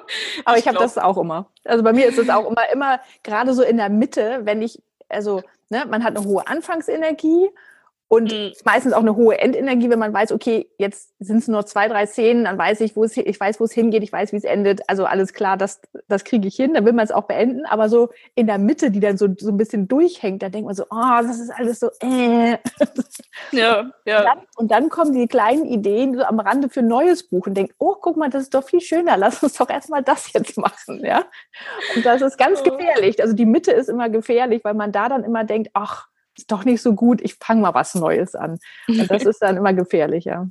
Aber 0.45 0.57
ich, 0.57 0.65
ich 0.65 0.69
habe 0.69 0.79
das 0.79 0.99
auch 0.99 1.19
immer. 1.19 1.51
Also 1.65 1.83
bei 1.83 1.93
mir 1.93 2.07
ist 2.07 2.19
es 2.19 2.29
auch 2.29 2.49
immer, 2.49 2.71
immer 2.73 3.01
gerade 3.23 3.55
so 3.55 3.63
in 3.63 3.77
der 3.77 3.89
Mitte, 3.89 4.41
wenn 4.45 4.63
ich, 4.63 4.81
also 5.09 5.43
ne, 5.69 5.87
man 5.89 6.05
hat 6.05 6.17
eine 6.17 6.25
hohe 6.25 6.47
Anfangsenergie 6.47 7.51
und 8.13 8.31
mhm. 8.31 8.53
meistens 8.67 8.93
auch 8.93 9.01
eine 9.01 9.17
hohe 9.17 9.39
Endenergie, 9.39 9.89
wenn 9.89 9.99
man 9.99 10.13
weiß, 10.13 10.33
okay, 10.33 10.69
jetzt 10.77 11.15
sind 11.19 11.39
es 11.39 11.49
nur 11.49 11.65
zwei, 11.65 11.89
drei 11.89 12.05
Szenen, 12.05 12.45
dann 12.45 12.59
weiß 12.59 12.83
ich, 12.83 12.95
wo 12.95 13.05
es, 13.05 13.17
ich 13.17 13.41
weiß, 13.41 13.59
wo 13.59 13.65
es 13.65 13.73
hingeht, 13.73 14.03
ich 14.03 14.13
weiß, 14.13 14.33
wie 14.33 14.37
es 14.37 14.45
endet. 14.45 14.83
Also 14.87 15.07
alles 15.07 15.33
klar, 15.33 15.57
das, 15.57 15.81
das 16.09 16.23
kriege 16.25 16.47
ich 16.47 16.55
hin, 16.55 16.75
dann 16.75 16.85
will 16.85 16.93
man 16.93 17.07
es 17.07 17.11
auch 17.11 17.23
beenden. 17.23 17.65
Aber 17.65 17.89
so 17.89 18.11
in 18.35 18.47
der 18.47 18.59
Mitte, 18.59 18.91
die 18.91 19.01
dann 19.01 19.17
so, 19.17 19.29
so 19.39 19.49
ein 19.49 19.57
bisschen 19.57 19.89
durchhängt, 19.89 20.43
da 20.43 20.51
denkt 20.51 20.67
man 20.67 20.75
so, 20.75 20.85
oh, 20.91 21.23
das 21.23 21.41
ist 21.41 21.49
alles 21.49 21.81
so, 21.81 21.89
äh. 22.01 22.59
Ja, 23.51 23.91
ja. 24.05 24.19
Und 24.19 24.27
dann, 24.27 24.39
und 24.57 24.71
dann 24.73 24.89
kommen 24.91 25.15
die 25.15 25.27
kleinen 25.27 25.65
Ideen 25.65 26.15
so 26.15 26.23
am 26.25 26.39
Rande 26.39 26.69
für 26.69 26.81
ein 26.81 26.89
neues 26.89 27.27
Buch 27.27 27.47
und 27.47 27.55
denkt, 27.55 27.75
oh, 27.79 27.95
guck 27.99 28.19
mal, 28.19 28.29
das 28.29 28.43
ist 28.43 28.55
doch 28.55 28.65
viel 28.65 28.83
schöner, 28.83 29.17
lass 29.17 29.43
uns 29.43 29.55
doch 29.55 29.71
erstmal 29.71 30.03
das 30.03 30.31
jetzt 30.35 30.59
machen, 30.59 31.03
ja. 31.03 31.25
Und 31.97 32.05
das 32.05 32.21
ist 32.21 32.37
ganz 32.37 32.63
gefährlich. 32.63 33.23
Also 33.23 33.33
die 33.33 33.47
Mitte 33.47 33.73
ist 33.73 33.89
immer 33.89 34.11
gefährlich, 34.11 34.65
weil 34.65 34.75
man 34.75 34.93
da 34.93 35.09
dann 35.09 35.25
immer 35.25 35.45
denkt, 35.45 35.71
ach, 35.73 36.12
ist 36.37 36.51
doch 36.51 36.65
nicht 36.65 36.83
so 36.83 36.95
gut, 36.95 37.21
ich 37.21 37.35
fange 37.35 37.61
mal 37.61 37.75
was 37.75 37.95
Neues 37.95 38.35
an. 38.35 38.59
Und 38.89 39.11
das 39.11 39.25
ist 39.25 39.43
dann 39.43 39.57
immer 39.57 39.75
gefährlicher. 39.75 40.51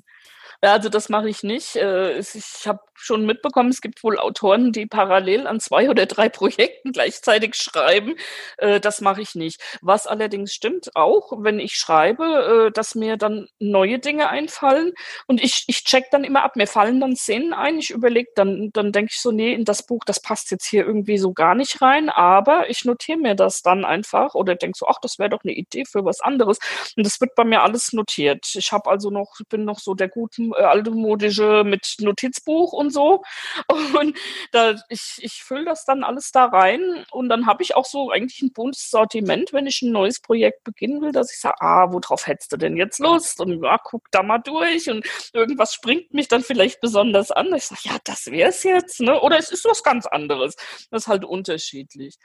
Ja, 0.63 0.74
also 0.74 0.89
das 0.89 1.10
mache 1.10 1.27
ich 1.27 1.41
nicht. 1.41 1.75
Äh, 1.75 2.20
ich 2.20 2.68
habe 2.68 2.80
schon 2.94 3.25
mitbekommen, 3.25 3.70
es 3.70 3.82
gibt 3.82 4.03
wohl 4.03 4.20
Autoren, 4.20 4.72
die 4.72 4.86
parallel 4.86 5.48
an 5.48 5.60
zwei 5.60 5.89
oder 5.89 6.06
drei 6.06 6.30
Projekten 6.30 6.91
gleichzeitig 6.91 7.56
schreiben. 7.56 8.15
Äh, 8.58 8.80
das 8.80 9.01
mache 9.01 9.22
ich 9.22 9.34
nicht. 9.34 9.60
Was 9.82 10.06
allerdings 10.06 10.53
stimmt 10.53 10.96
auch, 10.96 11.32
wenn 11.44 11.60
ich 11.60 11.74
schreibe, 11.74 12.68
äh, 12.68 12.72
dass 12.72 12.94
mir 12.94 13.18
dann 13.18 13.48
neue 13.58 13.98
Dinge 13.98 14.30
einfallen 14.30 14.94
und 15.25 15.41
ich, 15.44 15.63
ich 15.68 15.84
check 15.84 16.12
dann 16.12 16.24
immer 16.24 16.44
ab. 16.44 16.56
Mir 16.56 16.68
fallen 16.68 17.00
dann 17.00 17.15
Szenen 17.15 17.53
ein. 17.53 17.80
Ich 17.80 17.89
überlege, 17.89 18.30
dann, 18.36 18.70
dann 18.72 18.91
denke 18.91 19.12
ich 19.15 19.20
so, 19.20 19.32
nee, 19.32 19.53
in 19.53 19.65
das 19.65 19.88
Buch, 19.88 20.03
das 20.06 20.20
passt 20.22 20.51
jetzt 20.51 20.68
hier 20.68 20.86
irgendwie 20.86 21.18
so 21.18 21.34
gar 21.34 21.56
nicht 21.56 21.82
rein, 21.82 22.10
aber 22.10 22.70
ich 22.70 22.86
notiere 22.86 23.18
mir 23.18 23.34
das 23.36 23.63
dann 23.63 23.84
einfach 23.84 24.36
oder 24.36 24.53
denke 24.53 24.77
so, 24.77 24.86
ach, 24.88 25.00
das 25.01 25.18
wäre 25.18 25.30
doch 25.32 25.44
eine 25.44 25.53
Idee 25.53 25.86
für 25.86 26.06
was 26.06 26.22
anderes. 26.22 26.60
Und 26.96 27.03
das 27.06 27.20
wird 27.20 27.34
bei 27.36 27.46
mir 27.46 27.63
alles 27.63 27.94
notiert. 27.94 28.48
Ich 28.56 28.72
habe 28.72 28.89
also 28.91 29.10
noch, 29.10 29.32
bin 29.50 29.65
noch 29.65 29.80
so 29.80 29.96
der 29.96 30.08
guten 30.10 30.50
altmodische 30.53 31.63
mit 31.65 31.96
Notizbuch 32.00 32.74
und 32.74 32.91
so. 32.91 33.24
Und 34.00 34.17
da, 34.51 34.75
ich, 34.89 35.20
ich 35.20 35.43
fülle 35.43 35.65
das 35.65 35.86
dann 35.86 36.03
alles 36.03 36.31
da 36.31 36.46
rein 36.46 37.05
und 37.12 37.29
dann 37.29 37.46
habe 37.46 37.63
ich 37.63 37.75
auch 37.75 37.86
so 37.86 38.12
eigentlich 38.12 38.41
ein 38.41 38.51
buntes 38.53 38.89
Sortiment, 38.89 39.53
wenn 39.53 39.67
ich 39.67 39.81
ein 39.81 39.91
neues 39.91 40.20
Projekt 40.20 40.63
beginnen 40.63 41.01
will, 41.01 41.12
dass 41.12 41.31
ich 41.31 41.39
sage, 41.39 41.55
ah, 41.60 41.91
worauf 41.91 42.27
hättest 42.27 42.51
du 42.51 42.58
denn 42.58 42.77
jetzt 42.77 43.00
Lust? 43.00 43.39
Und 43.41 43.63
ja, 43.63 43.77
guck 43.84 44.03
da 44.12 44.24
mal 44.24 44.39
durch 44.39 44.89
und 44.89 45.05
irgendwas 45.34 45.74
springt 45.74 46.13
mich 46.13 46.27
dann 46.27 46.43
vielleicht 46.43 46.79
besonders 46.81 47.31
an. 47.31 47.53
Ich 47.53 47.65
sage, 47.65 47.81
ja, 47.84 47.98
das 48.03 48.27
wäre 48.27 48.50
es 48.50 48.63
jetzt, 48.63 49.01
ne? 49.01 49.20
Oder 49.22 49.38
es 49.38 49.51
ist 49.51 49.65
was 49.65 49.84
ganz 49.84 50.05
anderes. 50.05 50.55
Das 50.89 51.03
ist 51.03 51.08
halt 51.08 51.25
unterschiedlich. 51.25 52.17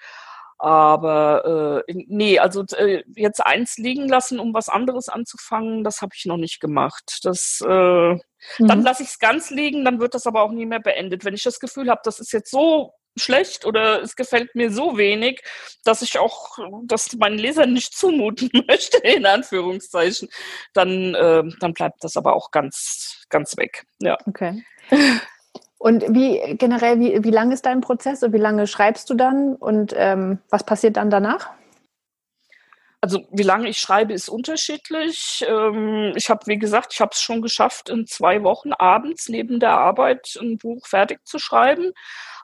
Aber 0.58 1.82
äh, 1.86 1.92
nee, 2.08 2.38
also 2.38 2.64
äh, 2.76 3.02
jetzt 3.14 3.44
eins 3.44 3.76
liegen 3.76 4.08
lassen, 4.08 4.40
um 4.40 4.54
was 4.54 4.68
anderes 4.68 5.08
anzufangen, 5.08 5.84
das 5.84 6.00
habe 6.00 6.12
ich 6.16 6.24
noch 6.24 6.38
nicht 6.38 6.60
gemacht. 6.60 7.20
Das 7.24 7.60
äh, 7.66 8.14
mhm. 8.14 8.20
dann 8.58 8.82
lasse 8.82 9.02
ich 9.02 9.10
es 9.10 9.18
ganz 9.18 9.50
liegen, 9.50 9.84
dann 9.84 10.00
wird 10.00 10.14
das 10.14 10.26
aber 10.26 10.42
auch 10.42 10.52
nie 10.52 10.66
mehr 10.66 10.80
beendet. 10.80 11.24
Wenn 11.24 11.34
ich 11.34 11.42
das 11.42 11.60
Gefühl 11.60 11.90
habe, 11.90 12.00
das 12.04 12.20
ist 12.20 12.32
jetzt 12.32 12.50
so 12.50 12.94
schlecht 13.18 13.64
oder 13.64 14.02
es 14.02 14.16
gefällt 14.16 14.54
mir 14.54 14.70
so 14.70 14.96
wenig, 14.96 15.42
dass 15.84 16.02
ich 16.02 16.18
auch 16.18 16.58
das 16.84 17.14
meinen 17.14 17.38
Lesern 17.38 17.72
nicht 17.72 17.94
zumuten 17.94 18.50
möchte, 18.68 18.98
in 18.98 19.26
Anführungszeichen, 19.26 20.28
dann, 20.72 21.14
äh, 21.14 21.42
dann 21.60 21.72
bleibt 21.74 22.02
das 22.04 22.16
aber 22.16 22.34
auch 22.34 22.50
ganz, 22.50 23.24
ganz 23.28 23.56
weg. 23.56 23.84
Ja. 24.00 24.16
Okay. 24.26 24.62
Und 25.78 26.04
wie 26.08 26.56
generell, 26.56 26.98
wie, 27.00 27.22
wie 27.22 27.30
lang 27.30 27.52
ist 27.52 27.66
dein 27.66 27.80
Prozess 27.80 28.22
und 28.22 28.32
wie 28.32 28.38
lange 28.38 28.66
schreibst 28.66 29.10
du 29.10 29.14
dann 29.14 29.54
und 29.54 29.92
ähm, 29.96 30.38
was 30.48 30.64
passiert 30.64 30.96
dann 30.96 31.10
danach? 31.10 31.50
Also 33.02 33.24
wie 33.30 33.42
lange 33.42 33.68
ich 33.68 33.78
schreibe, 33.78 34.14
ist 34.14 34.28
unterschiedlich. 34.28 35.44
Ähm, 35.46 36.12
ich 36.16 36.30
habe, 36.30 36.46
wie 36.46 36.58
gesagt, 36.58 36.94
ich 36.94 37.00
habe 37.00 37.10
es 37.12 37.20
schon 37.20 37.42
geschafft, 37.42 37.90
in 37.90 38.06
zwei 38.06 38.42
Wochen 38.42 38.72
abends 38.72 39.28
neben 39.28 39.60
der 39.60 39.78
Arbeit 39.78 40.36
ein 40.40 40.56
Buch 40.58 40.86
fertig 40.86 41.20
zu 41.24 41.38
schreiben. 41.38 41.92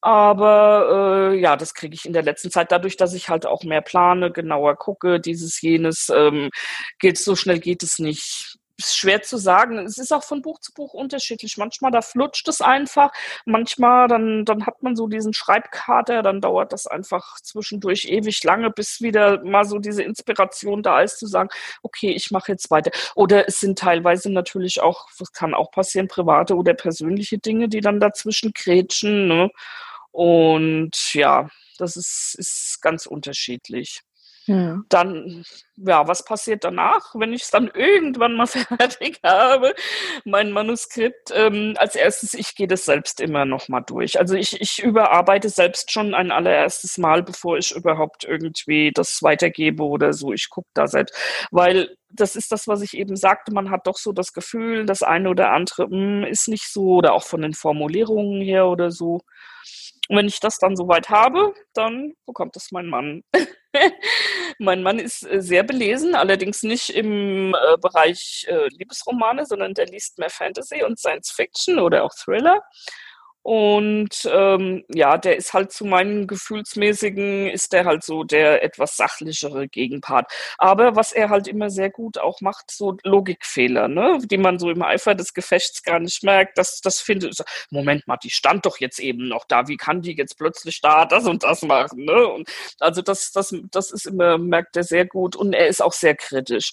Aber 0.03 1.33
äh, 1.33 1.41
ja, 1.41 1.57
das 1.57 1.75
kriege 1.75 1.95
ich 1.95 2.05
in 2.05 2.13
der 2.13 2.23
letzten 2.23 2.51
Zeit 2.51 2.71
dadurch, 2.71 2.97
dass 2.97 3.15
ich 3.15 3.29
halt 3.29 3.47
auch 3.47 3.65
mehr 3.65 3.81
plane, 3.81 4.31
genauer 4.31 4.77
gucke, 4.77 5.21
dieses, 5.21 5.61
jenes, 5.63 6.11
ähm, 6.15 6.51
geht 6.99 7.19
so 7.19 7.35
schnell 7.35 7.61
geht 7.61 7.83
es 7.83 7.99
nicht 7.99 8.59
ist 8.79 8.97
schwer 8.97 9.23
zu 9.23 9.37
sagen. 9.37 9.79
Es 9.79 9.99
ist 9.99 10.13
auch 10.13 10.25
von 10.25 10.43
Buch 10.43 10.61
zu 10.61 10.73
Buch 10.73 10.95
unterschiedlich. 10.95 11.57
Manchmal 11.57 11.91
da 11.91 12.03
flutscht 12.03 12.49
es 12.49 12.61
einfach, 12.61 13.13
manchmal 13.45 14.09
dann, 14.09 14.45
dann 14.45 14.67
hat 14.67 14.83
man 14.83 14.97
so 14.97 15.07
diesen 15.07 15.35
Schreibkater, 15.35 16.23
dann 16.23 16.41
dauert 16.41 16.73
das 16.73 16.87
einfach 16.87 17.41
zwischendurch 17.41 18.07
ewig 18.07 18.43
lange, 18.45 18.71
bis 18.71 19.01
wieder 19.01 19.43
mal 19.45 19.65
so 19.65 19.79
diese 19.79 20.03
Inspiration 20.03 20.83
da 20.83 21.03
ist, 21.03 21.19
zu 21.19 21.27
sagen, 21.27 21.51
okay, 21.83 22.11
ich 22.11 22.31
mache 22.31 22.53
jetzt 22.53 22.71
weiter. 22.71 22.91
Oder 23.15 23.49
es 23.49 23.61
sind 23.61 23.79
teilweise 23.79 24.31
natürlich 24.31 24.81
auch, 24.81 25.09
das 25.19 25.33
kann 25.33 25.55
auch 25.55 25.71
passieren, 25.71 26.09
private 26.09 26.57
oder 26.57 26.75
persönliche 26.75 27.39
Dinge, 27.39 27.69
die 27.69 27.81
dann 27.81 28.01
dazwischen 28.01 28.53
kretschen. 28.53 29.29
Ne? 29.29 29.51
Und 30.11 31.15
ja, 31.15 31.49
das 31.79 31.97
ist, 31.97 32.37
ist 32.39 32.81
ganz 32.83 33.07
unterschiedlich. 33.07 34.03
Ja. 34.47 34.81
Dann, 34.89 35.45
ja, 35.77 36.09
was 36.09 36.25
passiert 36.25 36.65
danach, 36.65 37.15
wenn 37.15 37.33
ich 37.33 37.43
es 37.43 37.51
dann 37.51 37.69
irgendwann 37.73 38.35
mal 38.35 38.47
fertig 38.47 39.21
habe, 39.25 39.75
mein 40.25 40.51
Manuskript? 40.51 41.31
Ähm, 41.33 41.75
als 41.77 41.95
erstes, 41.95 42.35
ich 42.35 42.55
gehe 42.57 42.67
das 42.67 42.85
selbst 42.85 43.21
immer 43.21 43.45
noch 43.45 43.69
mal 43.69 43.83
durch. 43.83 44.19
Also 44.19 44.35
ich, 44.35 44.61
ich 44.61 44.83
überarbeite 44.83 45.49
selbst 45.49 45.93
schon 45.93 46.15
ein 46.15 46.33
allererstes 46.33 46.99
Mal, 46.99 47.23
bevor 47.23 47.57
ich 47.59 47.73
überhaupt 47.73 48.25
irgendwie 48.25 48.91
das 48.93 49.23
weitergebe 49.23 49.85
oder 49.85 50.13
so. 50.13 50.33
Ich 50.33 50.51
gucke 50.51 50.69
da 50.75 50.87
selbst, 50.89 51.15
weil 51.51 51.97
das 52.11 52.37
ist 52.37 52.53
das, 52.53 52.69
was 52.69 52.83
ich 52.83 52.95
eben 52.95 53.17
sagte. 53.17 53.53
Man 53.53 53.71
hat 53.71 53.87
doch 53.87 53.97
so 53.97 54.13
das 54.13 54.33
Gefühl, 54.33 54.87
das 54.87 55.03
eine 55.03 55.31
oder 55.31 55.53
andere 55.53 55.89
mh, 55.89 56.25
hm, 56.25 56.25
ist 56.25 56.49
nicht 56.49 56.73
so 56.73 56.95
oder 56.97 57.15
auch 57.15 57.25
von 57.25 57.43
den 57.43 57.55
Formulierungen 57.55 58.43
her 58.43 58.67
oder 58.67 58.91
so. 58.91 59.21
Und 60.09 60.17
wenn 60.17 60.27
ich 60.27 60.41
das 60.41 60.59
dann 60.59 60.77
soweit 60.77 61.11
habe, 61.11 61.55
dann 61.75 62.15
bekommt 62.27 62.57
es 62.57 62.73
mein 62.73 62.87
Mann. 62.87 63.23
mein 64.59 64.83
Mann 64.83 64.99
ist 64.99 65.25
äh, 65.25 65.41
sehr 65.41 65.63
belesen, 65.63 66.15
allerdings 66.15 66.63
nicht 66.63 66.91
im 66.91 67.55
äh, 67.55 67.77
Bereich 67.79 68.47
äh, 68.49 68.69
Liebesromane, 68.69 69.47
sondern 69.47 69.75
der 69.75 69.87
liest 69.87 70.19
mehr 70.19 70.31
Fantasy 70.31 70.83
und 70.83 70.99
Science 70.99 71.31
Fiction 71.31 71.79
oder 71.79 72.05
auch 72.05 72.15
Thriller. 72.15 72.63
Und 73.43 74.29
ähm, 74.33 74.85
ja, 74.89 75.19
der 75.19 75.37
ist 75.37 75.53
halt 75.53 75.73
zu 75.73 75.85
meinen 75.85 76.29
gefühlsmäßigen, 76.29 77.49
ist 77.49 77.73
der 77.73 77.85
halt 77.85 78.05
so 78.05 78.23
der 78.23 78.63
etwas 78.63 78.97
sachlichere 78.97 79.69
Gegenpart. 79.69 80.33
Aber 80.59 80.95
was 80.95 81.13
er 81.13 81.29
halt 81.29 81.49
immer 81.49 81.69
sehr 81.69 81.91
gut 81.91 82.19
auch 82.19 82.41
macht, 82.41 82.71
so 82.71 82.97
Logikfehler, 83.03 83.89
ne, 83.89 84.19
die 84.25 84.39
man 84.39 84.61
so 84.61 84.71
im 84.71 84.83
Eifer 84.83 85.17
des 85.17 85.35
Gefechts 85.35 85.83
gar 85.83 85.99
nicht 85.99 86.23
merkt. 86.23 86.57
Das, 86.57 86.81
das 86.81 87.01
findet, 87.01 87.37
Moment 87.71 88.07
mal, 88.07 88.17
die 88.19 88.31
stand 88.31 88.65
doch 88.65 88.79
jetzt 88.79 89.01
eben 89.01 89.29
noch 89.29 89.45
da. 89.47 89.67
Wie 89.67 89.77
kann 89.77 90.03
die 90.03 90.17
jetzt 90.17 90.39
plötzlich 90.39 90.81
da 90.81 91.05
das 91.05 91.27
und 91.27 91.43
das 91.43 91.63
machen? 91.63 92.05
Ne? 92.05 92.27
Und 92.29 92.49
also 92.79 93.03
das, 93.03 93.33
das, 93.33 93.55
das 93.71 93.91
ist 93.91 94.07
immer, 94.07 94.39
merkt 94.39 94.77
er 94.77 94.85
sehr 94.85 95.07
gut 95.07 95.35
und 95.35 95.53
er 95.53 95.67
ist 95.67 95.83
auch 95.83 95.93
sehr 95.93 96.15
kritisch 96.15 96.73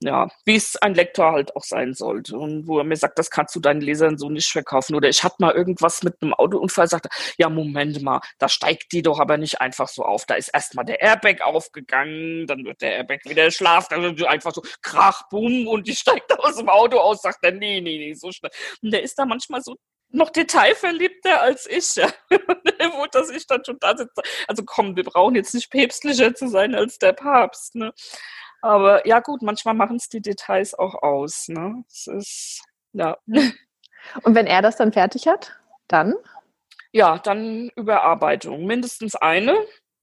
ja, 0.00 0.28
wie 0.44 0.56
es 0.56 0.76
ein 0.76 0.94
Lektor 0.94 1.32
halt 1.32 1.56
auch 1.56 1.64
sein 1.64 1.94
sollte. 1.94 2.36
Und 2.36 2.66
wo 2.66 2.78
er 2.78 2.84
mir 2.84 2.96
sagt, 2.96 3.18
das 3.18 3.30
kannst 3.30 3.56
du 3.56 3.60
deinen 3.60 3.80
Lesern 3.80 4.18
so 4.18 4.28
nicht 4.28 4.48
verkaufen. 4.48 4.94
Oder 4.94 5.08
ich 5.08 5.24
hatte 5.24 5.36
mal 5.38 5.54
irgendwas 5.54 6.02
mit 6.02 6.20
einem 6.20 6.34
Autounfall, 6.34 6.86
sagte, 6.86 7.08
ja, 7.38 7.48
Moment 7.48 8.02
mal, 8.02 8.20
da 8.38 8.48
steigt 8.48 8.92
die 8.92 9.02
doch 9.02 9.20
aber 9.20 9.38
nicht 9.38 9.60
einfach 9.60 9.88
so 9.88 10.04
auf. 10.04 10.26
Da 10.26 10.34
ist 10.34 10.48
erstmal 10.48 10.84
der 10.84 11.00
Airbag 11.00 11.40
aufgegangen, 11.42 12.46
dann 12.46 12.64
wird 12.64 12.82
der 12.82 12.96
Airbag 12.96 13.20
wieder 13.24 13.50
schlafen, 13.50 14.02
dann 14.02 14.18
wird 14.18 14.28
einfach 14.28 14.52
so 14.52 14.62
krach, 14.82 15.28
bumm, 15.30 15.66
und 15.66 15.86
die 15.86 15.96
steigt 15.96 16.38
aus 16.38 16.56
dem 16.56 16.68
Auto 16.68 16.98
aus, 16.98 17.22
sagt 17.22 17.38
er, 17.42 17.52
nee, 17.52 17.80
nee, 17.80 17.98
nee, 17.98 18.14
so 18.14 18.30
schnell. 18.32 18.50
Und 18.82 18.92
der 18.92 19.02
ist 19.02 19.18
da 19.18 19.24
manchmal 19.24 19.62
so 19.62 19.76
noch 20.10 20.30
detailverliebter 20.30 21.40
als 21.40 21.66
ich, 21.66 21.96
ja. 21.96 22.08
Wo 22.30 23.06
dass 23.06 23.30
ich 23.30 23.46
dann 23.46 23.64
schon 23.64 23.78
da 23.80 23.96
sitze. 23.96 24.22
Also 24.46 24.62
komm, 24.64 24.96
wir 24.96 25.04
brauchen 25.04 25.34
jetzt 25.34 25.54
nicht 25.54 25.70
päpstlicher 25.70 26.34
zu 26.34 26.48
sein 26.48 26.74
als 26.74 26.98
der 26.98 27.12
Papst, 27.12 27.74
ne? 27.74 27.92
Aber 28.66 29.06
ja 29.06 29.20
gut, 29.20 29.42
manchmal 29.42 29.74
machen 29.74 29.96
es 29.96 30.08
die 30.08 30.20
Details 30.20 30.74
auch 30.74 31.00
aus. 31.00 31.46
Ne? 31.46 31.84
Es 31.88 32.08
ist, 32.08 32.62
ja. 32.92 33.16
Und 34.22 34.34
wenn 34.34 34.48
er 34.48 34.60
das 34.60 34.76
dann 34.76 34.92
fertig 34.92 35.28
hat, 35.28 35.56
dann? 35.86 36.14
Ja, 36.90 37.18
dann 37.18 37.70
Überarbeitung. 37.76 38.66
Mindestens 38.66 39.14
eine. 39.14 39.56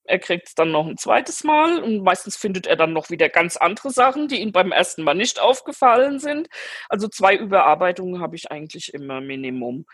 Er 0.05 0.19
kriegt 0.19 0.47
es 0.47 0.55
dann 0.55 0.71
noch 0.71 0.87
ein 0.87 0.97
zweites 0.97 1.43
Mal 1.43 1.83
und 1.83 2.03
meistens 2.03 2.37
findet 2.37 2.65
er 2.65 2.77
dann 2.77 2.93
noch 2.93 3.09
wieder 3.09 3.27
ganz 3.27 3.57
andere 3.57 3.89
Sachen, 3.89 4.29
die 4.29 4.41
ihm 4.41 4.53
beim 4.53 4.71
ersten 4.71 5.03
Mal 5.03 5.13
nicht 5.13 5.41
aufgefallen 5.41 6.19
sind. 6.19 6.47
Also 6.87 7.09
zwei 7.09 7.35
Überarbeitungen 7.35 8.21
habe 8.21 8.37
ich 8.37 8.49
eigentlich 8.49 8.93
immer 8.93 9.19
Minimum. 9.19 9.85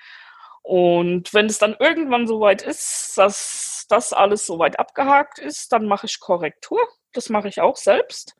Und 0.61 1.33
wenn 1.33 1.47
es 1.47 1.57
dann 1.57 1.75
irgendwann 1.79 2.27
soweit 2.27 2.61
ist, 2.61 3.13
dass 3.17 3.85
das 3.89 4.13
alles 4.13 4.45
soweit 4.45 4.77
abgehakt 4.77 5.39
ist, 5.39 5.71
dann 5.71 5.85
mache 5.87 6.05
ich 6.05 6.19
Korrektur. 6.19 6.79
Das 7.13 7.29
mache 7.29 7.47
ich 7.47 7.61
auch 7.61 7.75
selbst. 7.75 8.35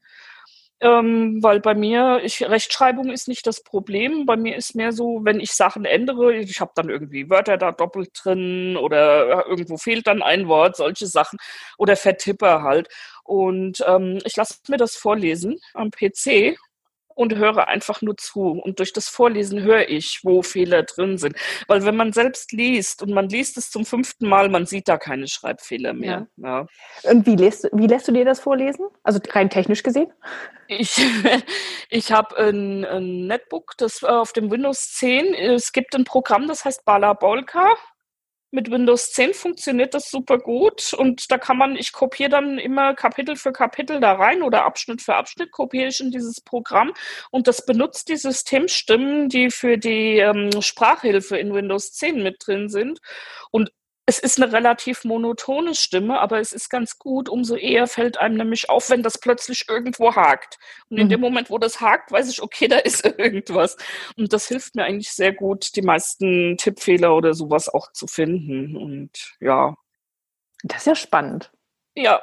Ähm, 0.82 1.44
weil 1.44 1.60
bei 1.60 1.76
mir, 1.76 2.22
ich, 2.24 2.42
Rechtschreibung 2.42 3.10
ist 3.10 3.28
nicht 3.28 3.46
das 3.46 3.62
Problem. 3.64 4.26
Bei 4.26 4.38
mir 4.38 4.56
ist 4.56 4.76
mehr 4.76 4.94
so, 4.94 5.20
wenn 5.24 5.42
ich 5.42 5.52
Sachen 5.54 5.84
ändere, 5.84 6.36
ich 6.36 6.62
habe 6.62 6.72
dann 6.76 6.90
irgendwie 6.90 7.30
Wörter 7.30 7.58
da 7.58 7.72
doppelt 7.74 8.12
drin 8.14 8.78
oder 8.78 9.46
irgendwo 9.48 9.76
fehlt 9.78 10.08
dann 10.08 10.22
ein 10.22 10.48
Wort, 10.48 10.78
solche 10.78 11.08
Sachen 11.08 11.38
oder 11.78 11.98
vertippe 11.98 12.62
halt. 12.64 12.88
Und 13.24 13.84
ähm, 13.88 14.20
ich 14.24 14.36
lasse 14.38 14.56
mir 14.70 14.78
das 14.78 14.96
vorlesen 14.96 15.60
am 15.74 15.92
PC 15.92 16.58
und 17.20 17.36
höre 17.36 17.68
einfach 17.68 18.02
nur 18.02 18.16
zu. 18.16 18.62
Und 18.64 18.80
durch 18.80 18.94
das 18.94 19.10
Vorlesen 19.10 19.62
höre 19.62 19.90
ich, 19.90 20.22
wo 20.24 20.42
Fehler 20.42 20.84
drin 20.84 21.18
sind. 21.18 21.36
Weil 21.68 21.84
wenn 21.84 21.98
man 21.98 22.14
selbst 22.14 22.54
liest 22.54 23.04
und 23.04 23.12
man 23.12 23.28
liest 23.28 23.58
es 23.58 23.70
zum 23.70 23.86
fünften 23.86 24.30
Mal, 24.30 24.48
man 24.48 24.66
sieht 24.66 24.88
da 24.88 24.98
keine 24.98 25.28
Schreibfehler 25.28 25.92
mehr. 25.92 26.28
Ja. 26.38 26.66
Ja. 27.04 27.12
Und 27.12 27.26
wie 27.26 27.36
lässt, 27.36 27.68
wie 27.74 27.88
lässt 27.88 28.08
du 28.08 28.14
dir 28.14 28.24
das 28.24 28.40
vorlesen? 28.40 28.88
Also 29.04 29.20
rein 29.32 29.50
technisch 29.50 29.84
gesehen? 29.84 30.14
Ich, 30.70 30.96
ich 31.90 32.14
habe 32.14 32.38
ein, 32.38 32.86
ein 32.86 33.28
Netbook, 33.28 33.74
das 33.78 34.02
auf 34.02 34.32
dem 34.32 34.50
Windows 34.50 34.94
10, 34.94 35.34
es 35.34 35.74
gibt 35.74 35.96
ein 35.96 36.06
Programm, 36.06 36.48
das 36.48 36.64
heißt 36.64 36.86
Balabolka. 36.86 37.76
Mit 38.52 38.72
Windows 38.72 39.12
10 39.12 39.34
funktioniert 39.34 39.94
das 39.94 40.10
super 40.10 40.38
gut 40.38 40.94
und 40.94 41.32
da 41.32 41.38
kann 41.38 41.58
man, 41.58 41.76
ich 41.76 41.92
kopiere 41.92 42.30
dann 42.30 42.58
immer 42.58 42.94
Kapitel 42.94 43.36
für 43.36 43.52
Kapitel 43.52 44.00
da 44.00 44.14
rein 44.14 44.42
oder 44.42 44.66
Abschnitt 44.66 45.02
für 45.02 45.16
Abschnitt 45.16 45.52
kopiere 45.52 45.88
ich 45.88 46.00
in 46.00 46.12
dieses 46.12 46.42
Programm 46.42 46.94
und 47.32 47.48
das 47.48 47.66
benutzt 47.66 48.10
die 48.10 48.18
Systemstimmen, 48.18 49.30
die 49.30 49.52
für 49.52 49.78
die 49.78 50.18
ähm, 50.18 50.62
Sprachhilfe 50.62 51.38
in 51.38 51.54
Windows 51.54 51.92
10 51.94 52.24
mit 52.24 52.38
drin 52.46 52.70
sind. 52.70 53.00
Und 53.52 53.72
es 54.10 54.18
ist 54.18 54.42
eine 54.42 54.52
relativ 54.52 55.04
monotone 55.04 55.76
Stimme, 55.76 56.20
aber 56.20 56.40
es 56.40 56.52
ist 56.52 56.70
ganz 56.70 56.98
gut. 56.98 57.30
Umso 57.30 57.56
eher 57.56 57.86
fällt 57.86 58.18
einem 58.18 58.38
nämlich 58.38 58.68
auf, 58.68 58.90
wenn 58.90 59.04
das 59.04 59.20
plötzlich 59.20 59.70
irgendwo 59.70 60.16
hakt. 60.16 60.58
Und 60.90 60.98
in 60.98 61.06
mhm. 61.06 61.10
dem 61.12 61.22
Moment, 61.22 61.52
wo 61.52 61.60
das 61.60 61.80
hakt, 61.80 62.12
weiß 62.12 62.28
ich, 62.32 62.42
okay, 62.42 62.68
da 62.68 62.80
ist 62.80 63.06
irgendwas. 63.20 63.78
Und 64.18 64.34
das 64.34 64.48
hilft 64.48 64.74
mir 64.74 64.86
eigentlich 64.86 65.12
sehr 65.12 65.32
gut, 65.32 65.76
die 65.76 65.84
meisten 65.84 66.58
Tippfehler 66.58 67.16
oder 67.16 67.36
sowas 67.36 67.70
auch 67.70 67.92
zu 67.92 68.08
finden. 68.08 68.76
Und 68.76 69.36
ja. 69.42 69.76
Das 70.64 70.78
ist 70.78 70.88
ja 70.88 70.96
spannend. 70.96 71.52
Ja. 72.00 72.22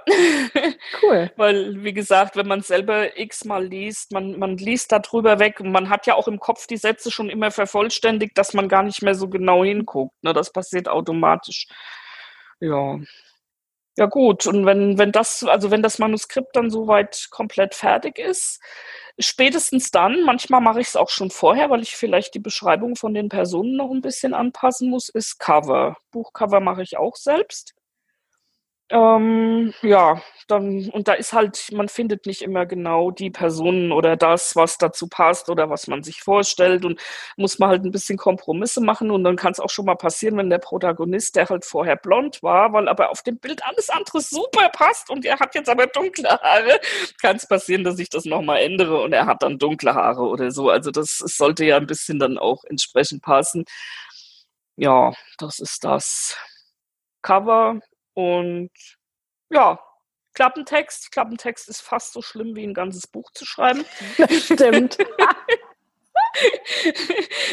Cool. 1.03 1.31
Weil, 1.37 1.85
wie 1.85 1.93
gesagt, 1.93 2.35
wenn 2.35 2.49
man 2.49 2.63
selber 2.63 3.19
x-mal 3.19 3.63
liest, 3.63 4.11
man, 4.11 4.39
man 4.39 4.57
liest 4.57 4.91
da 4.91 5.01
drüber 5.01 5.39
weg 5.39 5.61
und 5.61 5.71
man 5.71 5.91
hat 5.91 6.07
ja 6.07 6.15
auch 6.15 6.29
im 6.29 6.41
Kopf 6.41 6.67
die 6.67 6.79
Sätze 6.79 7.11
schon 7.11 7.29
immer 7.29 7.51
vervollständigt, 7.51 8.39
dass 8.39 8.55
man 8.55 8.69
gar 8.69 8.83
nicht 8.83 9.03
mehr 9.03 9.15
so 9.15 9.29
genau 9.29 9.65
hinguckt. 9.65 10.15
Ne? 10.23 10.33
Das 10.33 10.51
passiert 10.51 10.89
automatisch. 10.89 11.67
Ja. 12.59 12.99
Ja, 13.99 14.07
gut. 14.07 14.47
Und 14.47 14.65
wenn, 14.65 14.99
wenn 14.99 15.13
das, 15.13 15.45
also 15.45 15.71
wenn 15.71 15.83
das 15.83 15.99
Manuskript 15.99 16.57
dann 16.57 16.71
soweit 16.71 17.29
komplett 17.31 17.75
fertig 17.75 18.19
ist, 18.19 18.61
spätestens 19.19 19.91
dann, 19.91 20.23
manchmal 20.23 20.63
mache 20.63 20.81
ich 20.81 20.89
es 20.89 20.97
auch 20.97 21.11
schon 21.11 21.31
vorher, 21.31 21.69
weil 21.71 21.83
ich 21.83 21.97
vielleicht 21.97 22.35
die 22.35 22.39
Beschreibung 22.39 22.97
von 22.97 23.13
den 23.15 23.29
Personen 23.29 23.77
noch 23.77 23.91
ein 23.91 24.03
bisschen 24.03 24.33
anpassen 24.33 24.91
muss, 24.91 25.11
ist 25.11 25.39
Cover. 25.39 25.97
Buchcover 26.13 26.61
mache 26.61 26.83
ich 26.83 26.97
auch 26.97 27.17
selbst. 27.17 27.76
Ähm, 28.89 29.75
ja, 29.83 30.23
dann, 30.47 30.89
und 30.91 31.09
da 31.09 31.15
ist 31.15 31.33
halt, 31.33 31.73
man 31.73 31.89
findet 31.89 32.25
nicht 32.25 32.41
immer 32.43 32.67
genau 32.67 33.11
die 33.11 33.31
Personen 33.31 33.91
oder 33.91 34.17
das, 34.17 34.55
was 34.55 34.79
dazu 34.79 35.09
passt 35.09 35.49
oder 35.51 35.69
was 35.69 35.89
man 35.89 36.05
sich 36.05 36.21
vorstellt 36.23 36.85
und 36.85 37.01
muss 37.37 37.59
man 37.59 37.69
halt 37.71 37.85
ein 37.85 37.91
bisschen 37.91 38.17
Kompromisse 38.17 38.81
machen 38.81 39.11
und 39.11 39.25
dann 39.25 39.35
kann 39.35 39.51
es 39.51 39.59
auch 39.59 39.71
schon 39.71 39.87
mal 39.87 39.97
passieren, 39.97 40.37
wenn 40.37 40.51
der 40.51 40.59
Protagonist, 40.59 41.35
der 41.35 41.49
halt 41.49 41.65
vorher 41.65 41.97
blond 41.97 42.45
war, 42.45 42.73
weil 42.73 42.87
aber 42.89 43.11
auf 43.11 43.23
dem 43.23 43.39
Bild 43.39 43.61
alles 43.67 43.91
andere 43.91 44.21
super 44.21 44.69
passt 44.69 45.11
und 45.11 45.25
er 45.25 45.41
hat 45.41 45.57
jetzt 45.57 45.69
aber 45.69 45.89
dunkle 45.89 46.29
Haare, 46.29 46.79
kann 47.21 47.35
es 47.37 47.49
passieren, 47.49 47.83
dass 47.83 47.99
ich 47.99 48.09
das 48.09 48.25
nochmal 48.25 48.61
ändere 48.61 49.03
und 49.03 49.13
er 49.13 49.27
hat 49.27 49.43
dann 49.43 49.59
dunkle 49.59 49.95
Haare 49.97 50.23
oder 50.23 50.53
so. 50.53 50.71
Also 50.71 50.93
das, 50.93 51.19
das 51.21 51.37
sollte 51.37 51.65
ja 51.65 51.77
ein 51.79 51.87
bisschen 51.89 52.21
dann 52.21 52.39
auch 52.39 52.63
entsprechend 52.63 53.21
passen. 53.23 53.65
Ja, 54.77 55.13
das 55.39 55.59
ist 55.59 55.85
das. 55.85 56.37
Cover 57.23 57.81
und 58.17 58.71
ja, 59.51 59.79
Klappentext. 60.33 61.13
Klappentext 61.13 61.69
ist 61.69 61.81
fast 61.81 62.13
so 62.13 62.23
schlimm 62.23 62.57
wie 62.57 62.65
ein 62.65 62.75
ganzes 62.75 63.07
Buch 63.07 63.31
zu 63.33 63.45
schreiben. 63.45 63.85
Das 64.19 64.45
stimmt. 64.45 64.99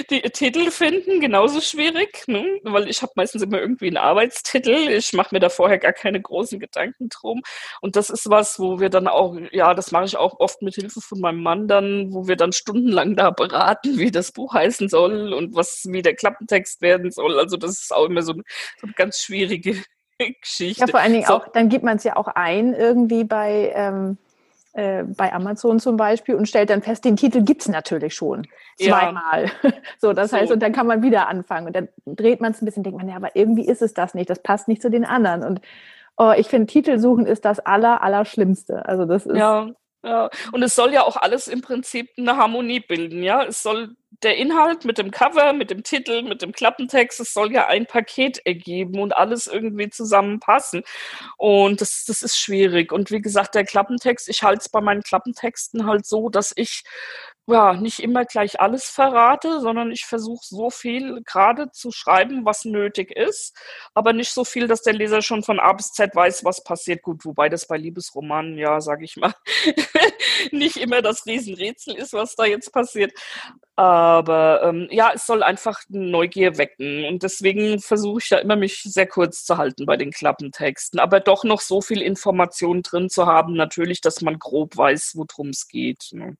die 0.09 0.21
Titel 0.21 0.71
finden 0.71 1.21
genauso 1.21 1.61
schwierig, 1.61 2.27
ne? 2.27 2.59
weil 2.63 2.89
ich 2.89 3.01
habe 3.01 3.13
meistens 3.15 3.41
immer 3.41 3.59
irgendwie 3.59 3.87
einen 3.87 3.97
Arbeitstitel. 3.97 4.89
Ich 4.89 5.13
mache 5.13 5.33
mir 5.33 5.39
da 5.39 5.49
vorher 5.49 5.77
gar 5.77 5.93
keine 5.93 6.21
großen 6.21 6.59
Gedanken 6.59 7.09
drum. 7.09 7.41
Und 7.81 7.95
das 7.95 8.09
ist 8.09 8.29
was, 8.29 8.59
wo 8.59 8.79
wir 8.79 8.89
dann 8.89 9.07
auch, 9.07 9.37
ja, 9.51 9.73
das 9.73 9.91
mache 9.91 10.05
ich 10.05 10.17
auch 10.17 10.39
oft 10.39 10.61
mit 10.61 10.75
Hilfe 10.75 11.01
von 11.01 11.19
meinem 11.19 11.41
Mann 11.41 11.67
dann, 11.67 12.13
wo 12.13 12.27
wir 12.27 12.35
dann 12.35 12.51
stundenlang 12.51 13.15
da 13.15 13.29
beraten, 13.31 13.97
wie 13.97 14.11
das 14.11 14.31
Buch 14.31 14.53
heißen 14.53 14.89
soll 14.89 15.33
und 15.33 15.55
was 15.55 15.85
wie 15.89 16.01
der 16.01 16.15
Klappentext 16.15 16.81
werden 16.81 17.11
soll. 17.11 17.39
Also 17.39 17.57
das 17.57 17.71
ist 17.79 17.93
auch 17.93 18.05
immer 18.05 18.23
so, 18.23 18.33
so 18.33 18.41
eine 18.87 18.93
ganz 18.93 19.19
schwierige 19.19 19.81
Geschichte. 20.31 20.81
Ja, 20.81 20.87
vor 20.87 20.99
allen 20.99 21.13
Dingen 21.13 21.25
so. 21.25 21.35
auch, 21.35 21.47
dann 21.49 21.69
gibt 21.69 21.83
man 21.83 21.97
es 21.97 22.03
ja 22.03 22.15
auch 22.15 22.27
ein 22.27 22.73
irgendwie 22.73 23.23
bei, 23.23 23.71
ähm, 23.75 24.17
äh, 24.73 25.03
bei 25.03 25.31
Amazon 25.33 25.79
zum 25.79 25.97
Beispiel 25.97 26.35
und 26.35 26.47
stellt 26.47 26.69
dann 26.69 26.81
fest, 26.81 27.05
den 27.05 27.15
Titel 27.15 27.43
gibt 27.43 27.61
es 27.61 27.67
natürlich 27.67 28.15
schon. 28.15 28.47
Zweimal. 28.77 29.51
Ja. 29.61 29.71
so, 29.99 30.13
das 30.13 30.31
so. 30.31 30.37
heißt, 30.37 30.51
und 30.51 30.61
dann 30.61 30.71
kann 30.71 30.87
man 30.87 31.03
wieder 31.03 31.27
anfangen. 31.27 31.67
Und 31.67 31.75
dann 31.75 31.89
dreht 32.05 32.41
man 32.41 32.51
es 32.51 32.61
ein 32.61 32.65
bisschen, 32.65 32.83
denkt 32.83 32.97
man, 32.97 33.09
ja, 33.09 33.15
aber 33.15 33.35
irgendwie 33.35 33.67
ist 33.67 33.81
es 33.81 33.93
das 33.93 34.13
nicht, 34.13 34.29
das 34.29 34.41
passt 34.41 34.67
nicht 34.67 34.81
zu 34.81 34.89
den 34.89 35.05
anderen. 35.05 35.43
Und 35.43 35.61
oh, 36.17 36.33
ich 36.35 36.47
finde, 36.47 36.67
Titelsuchen 36.67 37.25
ist 37.25 37.45
das 37.45 37.59
aller, 37.59 38.01
aller 38.01 38.25
Schlimmste. 38.25 38.85
Also 38.87 39.05
das 39.05 39.25
ist. 39.25 39.37
Ja. 39.37 39.69
Ja, 40.05 40.29
und 40.51 40.61
es 40.61 40.75
soll 40.75 40.91
ja 40.91 41.03
auch 41.03 41.15
alles 41.15 41.47
im 41.47 41.61
Prinzip 41.61 42.09
eine 42.17 42.35
Harmonie 42.35 42.81
bilden, 42.81 43.23
ja. 43.23 43.43
Es 43.43 43.63
soll 43.63 43.95
der 44.23 44.37
Inhalt 44.37 44.85
mit 44.85 44.97
dem 44.97 45.11
Cover, 45.11 45.53
mit 45.53 45.69
dem 45.69 45.83
Titel, 45.83 46.21
mit 46.23 46.41
dem 46.41 46.51
Klappentext, 46.51 47.19
es 47.19 47.33
soll 47.33 47.51
ja 47.51 47.67
ein 47.67 47.85
Paket 47.85 48.45
ergeben 48.45 48.99
und 48.99 49.15
alles 49.15 49.47
irgendwie 49.47 49.89
zusammenpassen. 49.89 50.83
Und 51.37 51.81
das, 51.81 52.05
das 52.05 52.21
ist 52.21 52.37
schwierig. 52.37 52.91
Und 52.91 53.11
wie 53.11 53.21
gesagt, 53.21 53.55
der 53.55 53.65
Klappentext, 53.65 54.29
ich 54.29 54.43
halte 54.43 54.61
es 54.61 54.69
bei 54.69 54.81
meinen 54.81 55.01
Klappentexten 55.01 55.85
halt 55.85 56.05
so, 56.05 56.29
dass 56.29 56.53
ich 56.55 56.83
ja, 57.47 57.73
nicht 57.73 57.99
immer 57.99 58.23
gleich 58.23 58.61
alles 58.61 58.85
verrate, 58.89 59.59
sondern 59.59 59.91
ich 59.91 60.05
versuche 60.05 60.45
so 60.45 60.69
viel 60.69 61.21
gerade 61.25 61.71
zu 61.71 61.91
schreiben, 61.91 62.45
was 62.45 62.63
nötig 62.63 63.11
ist, 63.11 63.53
aber 63.93 64.13
nicht 64.13 64.31
so 64.33 64.45
viel, 64.45 64.67
dass 64.67 64.81
der 64.81 64.93
Leser 64.93 65.21
schon 65.21 65.43
von 65.43 65.59
A 65.59 65.73
bis 65.73 65.91
Z 65.91 66.15
weiß, 66.15 66.45
was 66.45 66.63
passiert. 66.63 67.01
Gut, 67.01 67.25
wobei 67.25 67.49
das 67.49 67.67
bei 67.67 67.75
Liebesromanen, 67.77 68.57
ja, 68.57 68.79
sage 68.79 69.03
ich 69.03 69.17
mal, 69.17 69.33
nicht 70.51 70.77
immer 70.77 71.01
das 71.01 71.25
Riesenrätsel 71.25 71.95
ist, 71.95 72.13
was 72.13 72.35
da 72.35 72.45
jetzt 72.45 72.71
passiert. 72.71 73.11
Aber 73.75 74.61
ähm, 74.63 74.87
ja, 74.91 75.11
es 75.13 75.25
soll 75.25 75.43
einfach 75.43 75.81
Neugier 75.89 76.57
wecken. 76.57 77.05
Und 77.05 77.23
deswegen 77.23 77.79
versuche 77.79 78.19
ich 78.23 78.29
ja 78.29 78.37
immer, 78.37 78.55
mich 78.55 78.83
sehr 78.83 79.07
kurz 79.07 79.43
zu 79.43 79.57
halten 79.57 79.85
bei 79.85 79.97
den 79.97 80.11
Klappentexten. 80.11 80.99
Aber 80.99 81.19
doch 81.19 81.43
noch 81.43 81.59
so 81.61 81.81
viel 81.81 82.01
Information 82.01 82.83
drin 82.83 83.09
zu 83.09 83.25
haben, 83.25 83.53
natürlich, 83.53 83.99
dass 84.01 84.21
man 84.21 84.39
grob 84.39 84.77
weiß, 84.77 85.13
worum 85.15 85.49
es 85.49 85.67
geht. 85.67 86.09
Ne? 86.11 86.37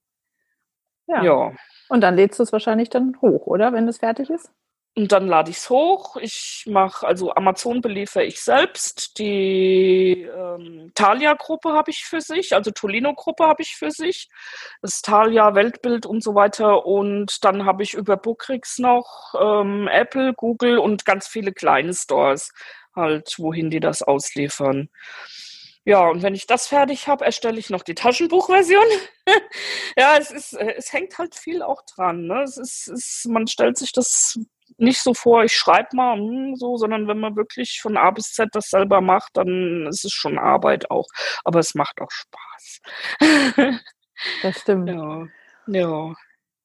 Ja. 1.06 1.22
ja. 1.22 1.52
Und 1.88 2.00
dann 2.00 2.16
lädst 2.16 2.38
du 2.38 2.42
es 2.42 2.52
wahrscheinlich 2.52 2.90
dann 2.90 3.16
hoch, 3.20 3.46
oder, 3.46 3.72
wenn 3.72 3.88
es 3.88 3.98
fertig 3.98 4.30
ist? 4.30 4.50
Und 4.96 5.10
dann 5.10 5.26
lade 5.26 5.50
ich 5.50 5.56
es 5.56 5.70
hoch. 5.70 6.16
Ich 6.16 6.66
mache, 6.68 7.04
also 7.04 7.34
Amazon 7.34 7.80
beliefere 7.80 8.22
ich 8.24 8.40
selbst. 8.40 9.18
Die 9.18 10.22
ähm, 10.22 10.92
Thalia-Gruppe 10.94 11.72
habe 11.72 11.90
ich 11.90 12.04
für 12.04 12.20
sich, 12.20 12.54
also 12.54 12.70
Tolino-Gruppe 12.70 13.44
habe 13.44 13.62
ich 13.62 13.74
für 13.74 13.90
sich. 13.90 14.28
Das 14.82 15.02
Thalia, 15.02 15.56
Weltbild 15.56 16.06
und 16.06 16.22
so 16.22 16.36
weiter. 16.36 16.86
Und 16.86 17.44
dann 17.44 17.64
habe 17.66 17.82
ich 17.82 17.94
über 17.94 18.16
Bookrix 18.16 18.78
noch 18.78 19.34
ähm, 19.40 19.88
Apple, 19.88 20.32
Google 20.32 20.78
und 20.78 21.04
ganz 21.04 21.26
viele 21.26 21.52
kleine 21.52 21.92
Stores, 21.92 22.52
halt, 22.94 23.34
wohin 23.38 23.70
die 23.70 23.80
das 23.80 24.00
ausliefern. 24.02 24.90
Ja, 25.86 26.08
und 26.08 26.22
wenn 26.22 26.34
ich 26.34 26.46
das 26.46 26.66
fertig 26.66 27.08
habe, 27.08 27.24
erstelle 27.24 27.58
ich 27.58 27.68
noch 27.68 27.82
die 27.82 27.94
Taschenbuchversion. 27.94 28.84
ja, 29.96 30.16
es 30.18 30.30
ist, 30.30 30.54
äh, 30.54 30.74
es 30.76 30.92
hängt 30.92 31.18
halt 31.18 31.34
viel 31.34 31.62
auch 31.62 31.82
dran. 31.94 32.26
Ne? 32.26 32.42
Es 32.42 32.56
ist, 32.56 32.88
es, 32.88 33.26
man 33.28 33.46
stellt 33.46 33.76
sich 33.76 33.92
das 33.92 34.38
nicht 34.78 35.02
so 35.02 35.12
vor, 35.12 35.44
ich 35.44 35.54
schreibe 35.54 35.94
mal 35.94 36.16
hm, 36.16 36.56
so, 36.56 36.76
sondern 36.78 37.06
wenn 37.06 37.18
man 37.18 37.36
wirklich 37.36 37.80
von 37.82 37.96
A 37.98 38.10
bis 38.10 38.32
Z 38.32 38.48
das 38.52 38.70
selber 38.70 39.02
macht, 39.02 39.36
dann 39.36 39.86
ist 39.86 40.04
es 40.04 40.12
schon 40.12 40.38
Arbeit 40.38 40.90
auch. 40.90 41.06
Aber 41.44 41.60
es 41.60 41.74
macht 41.74 42.00
auch 42.00 42.10
Spaß. 42.10 42.80
das 44.42 44.60
stimmt. 44.60 44.88
Ja. 44.88 45.26
ja. 45.66 46.14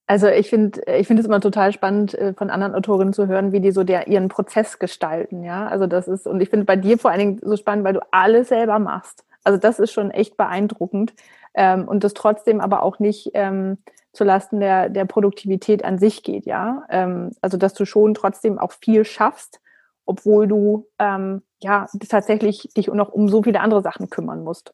Also 0.10 0.28
ich 0.28 0.50
finde, 0.50 0.82
ich 0.98 1.06
finde 1.06 1.22
es 1.22 1.28
immer 1.28 1.40
total 1.40 1.72
spannend, 1.72 2.16
äh, 2.16 2.34
von 2.34 2.50
anderen 2.50 2.74
Autorinnen 2.74 3.14
zu 3.14 3.28
hören, 3.28 3.52
wie 3.52 3.60
die 3.60 3.72
so 3.72 3.84
der, 3.84 4.08
ihren 4.08 4.28
Prozess 4.28 4.80
gestalten, 4.80 5.44
ja. 5.44 5.68
Also 5.68 5.86
das 5.86 6.08
ist, 6.08 6.26
und 6.26 6.42
ich 6.42 6.50
finde 6.50 6.66
bei 6.66 6.76
dir 6.76 6.98
vor 6.98 7.12
allen 7.12 7.20
Dingen 7.20 7.40
so 7.44 7.56
spannend, 7.56 7.86
weil 7.86 7.94
du 7.94 8.00
alles 8.10 8.50
selber 8.50 8.80
machst. 8.80 9.24
Also 9.44 9.60
das 9.60 9.78
ist 9.78 9.92
schon 9.94 10.10
echt 10.10 10.36
beeindruckend. 10.36 11.14
Ähm, 11.54 11.88
und 11.88 12.04
das 12.04 12.16
trotzdem 12.16 12.60
aber 12.60 12.82
auch 12.82 12.98
nicht 12.98 13.30
ähm, 13.36 13.78
zulasten 14.12 14.60
der, 14.60 14.90
der 14.90 15.06
Produktivität 15.06 15.86
an 15.86 16.00
sich 16.00 16.24
geht, 16.24 16.48
ja. 16.48 16.86
Ähm, 16.90 17.30
also 17.42 17.58
dass 17.58 17.76
du 17.76 17.86
schon 17.86 18.16
trotzdem 18.16 18.58
auch 18.58 18.72
viel 18.72 19.06
schaffst, 19.06 19.62
obwohl 20.08 20.48
du 20.48 20.88
ähm, 20.98 21.44
ja 21.62 21.86
tatsächlich 22.10 22.72
dich 22.76 22.88
noch 22.88 23.10
um 23.10 23.30
so 23.30 23.44
viele 23.44 23.62
andere 23.62 23.84
Sachen 23.84 24.10
kümmern 24.10 24.44
musst. 24.44 24.74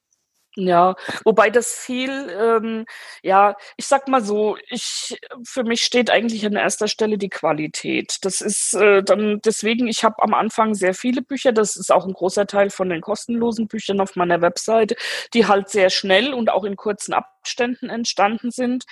Ja, 0.58 0.96
wobei 1.26 1.50
das 1.50 1.74
viel, 1.74 2.10
ähm, 2.40 2.86
ja, 3.24 3.58
ich 3.76 3.88
sag 3.88 4.08
mal 4.08 4.24
so, 4.24 4.56
ich 4.70 5.20
für 5.44 5.64
mich 5.66 5.84
steht 5.84 6.10
eigentlich 6.10 6.46
an 6.46 6.54
erster 6.54 6.88
Stelle 6.88 7.18
die 7.18 7.28
Qualität. 7.30 8.18
Das 8.22 8.40
ist 8.40 8.74
äh, 8.74 9.04
dann 9.04 9.42
deswegen, 9.44 9.88
ich 9.90 10.06
habe 10.06 10.16
am 10.24 10.34
Anfang 10.34 10.74
sehr 10.74 10.94
viele 10.94 11.22
Bücher, 11.22 11.52
das 11.52 11.76
ist 11.76 11.92
auch 11.92 12.06
ein 12.06 12.14
großer 12.14 12.48
Teil 12.48 12.70
von 12.70 12.88
den 12.88 13.02
kostenlosen 13.02 13.68
Büchern 13.68 14.00
auf 14.00 14.16
meiner 14.16 14.40
Webseite, 14.42 14.96
die 15.34 15.46
halt 15.46 15.68
sehr 15.70 15.90
schnell 15.90 16.34
und 16.34 16.50
auch 16.50 16.64
in 16.64 16.78
kurzen 16.78 17.14
Abständen 17.14 17.90
entstanden 17.90 18.50
sind. 18.52 18.86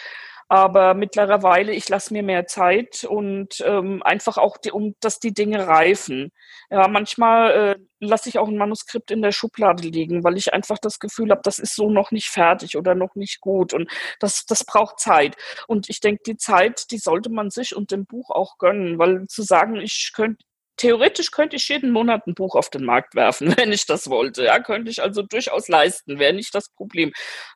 Aber 0.49 0.93
mittlerweile, 0.93 1.73
ich 1.73 1.89
lasse 1.89 2.13
mir 2.13 2.23
mehr 2.23 2.45
Zeit 2.45 3.03
und 3.03 3.63
ähm, 3.65 4.03
einfach 4.03 4.37
auch, 4.37 4.57
die, 4.57 4.71
um 4.71 4.95
dass 4.99 5.19
die 5.19 5.33
Dinge 5.33 5.67
reifen. 5.67 6.31
Ja, 6.69 6.87
manchmal 6.87 7.51
äh, 7.51 7.75
lasse 7.99 8.29
ich 8.29 8.37
auch 8.39 8.47
ein 8.47 8.57
Manuskript 8.57 9.11
in 9.11 9.21
der 9.21 9.31
Schublade 9.31 9.87
liegen, 9.87 10.23
weil 10.23 10.37
ich 10.37 10.53
einfach 10.53 10.77
das 10.79 10.99
Gefühl 10.99 11.31
habe, 11.31 11.41
das 11.43 11.59
ist 11.59 11.75
so 11.75 11.89
noch 11.89 12.11
nicht 12.11 12.29
fertig 12.29 12.77
oder 12.77 12.95
noch 12.95 13.15
nicht 13.15 13.41
gut. 13.41 13.73
Und 13.73 13.89
das, 14.19 14.45
das 14.45 14.63
braucht 14.65 14.99
Zeit. 14.99 15.35
Und 15.67 15.89
ich 15.89 15.99
denke, 16.01 16.23
die 16.25 16.37
Zeit, 16.37 16.91
die 16.91 16.97
sollte 16.97 17.29
man 17.29 17.49
sich 17.49 17.75
und 17.75 17.91
dem 17.91 18.05
Buch 18.05 18.29
auch 18.29 18.57
gönnen, 18.57 18.99
weil 18.99 19.25
zu 19.27 19.43
sagen, 19.43 19.77
ich 19.77 20.11
könnte 20.13 20.43
theoretisch 20.77 21.31
könnte 21.31 21.55
ich 21.55 21.67
jeden 21.69 21.91
Monat 21.91 22.27
ein 22.27 22.33
Buch 22.33 22.55
auf 22.55 22.69
den 22.69 22.83
Markt 22.83 23.15
werfen, 23.15 23.55
wenn 23.57 23.71
ich 23.71 23.85
das 23.85 24.09
wollte. 24.09 24.45
Ja, 24.45 24.59
könnte 24.59 24.91
ich 24.91 25.01
also 25.01 25.21
durchaus 25.21 25.67
leisten, 25.67 26.19
wäre 26.19 26.33
nicht 26.33 26.53
das 26.55 26.69
Problem. 26.69 27.11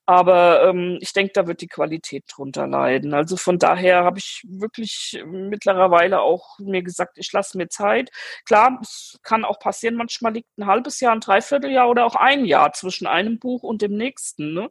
Aber 0.05 0.63
ähm, 0.63 0.97
ich 1.01 1.13
denke, 1.13 1.33
da 1.33 1.47
wird 1.47 1.61
die 1.61 1.67
Qualität 1.67 2.23
drunter 2.27 2.67
leiden. 2.67 3.13
Also 3.13 3.37
von 3.37 3.59
daher 3.59 4.03
habe 4.03 4.19
ich 4.19 4.43
wirklich 4.47 5.21
mittlerweile 5.25 6.21
auch 6.21 6.59
mir 6.59 6.83
gesagt, 6.83 7.17
ich 7.17 7.31
lasse 7.33 7.57
mir 7.57 7.67
Zeit. 7.67 8.09
Klar, 8.45 8.79
es 8.81 9.19
kann 9.23 9.43
auch 9.45 9.59
passieren, 9.59 9.95
manchmal 9.95 10.33
liegt 10.33 10.57
ein 10.57 10.65
halbes 10.65 10.99
Jahr, 10.99 11.13
ein 11.13 11.19
Dreivierteljahr 11.19 11.89
oder 11.89 12.05
auch 12.05 12.15
ein 12.15 12.45
Jahr 12.45 12.73
zwischen 12.73 13.07
einem 13.07 13.39
Buch 13.39 13.63
und 13.63 13.81
dem 13.81 13.97
nächsten. 13.97 14.53
Ne? 14.53 14.69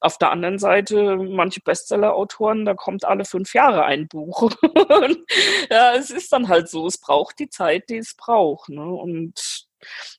Auf 0.00 0.18
der 0.18 0.30
anderen 0.30 0.58
Seite, 0.58 1.16
manche 1.16 1.60
Bestseller-Autoren, 1.60 2.64
da 2.64 2.74
kommt 2.74 3.04
alle 3.04 3.24
fünf 3.24 3.54
Jahre 3.54 3.84
ein 3.84 4.08
Buch. 4.08 4.50
ja, 5.70 5.94
es 5.94 6.10
ist 6.10 6.32
dann 6.32 6.48
halt 6.48 6.68
so, 6.68 6.86
es 6.86 6.98
braucht 6.98 7.38
die 7.38 7.48
Zeit, 7.48 7.87
die 7.88 7.98
es 7.98 8.14
braucht. 8.14 8.68
Ne? 8.68 8.84
Und 8.84 9.66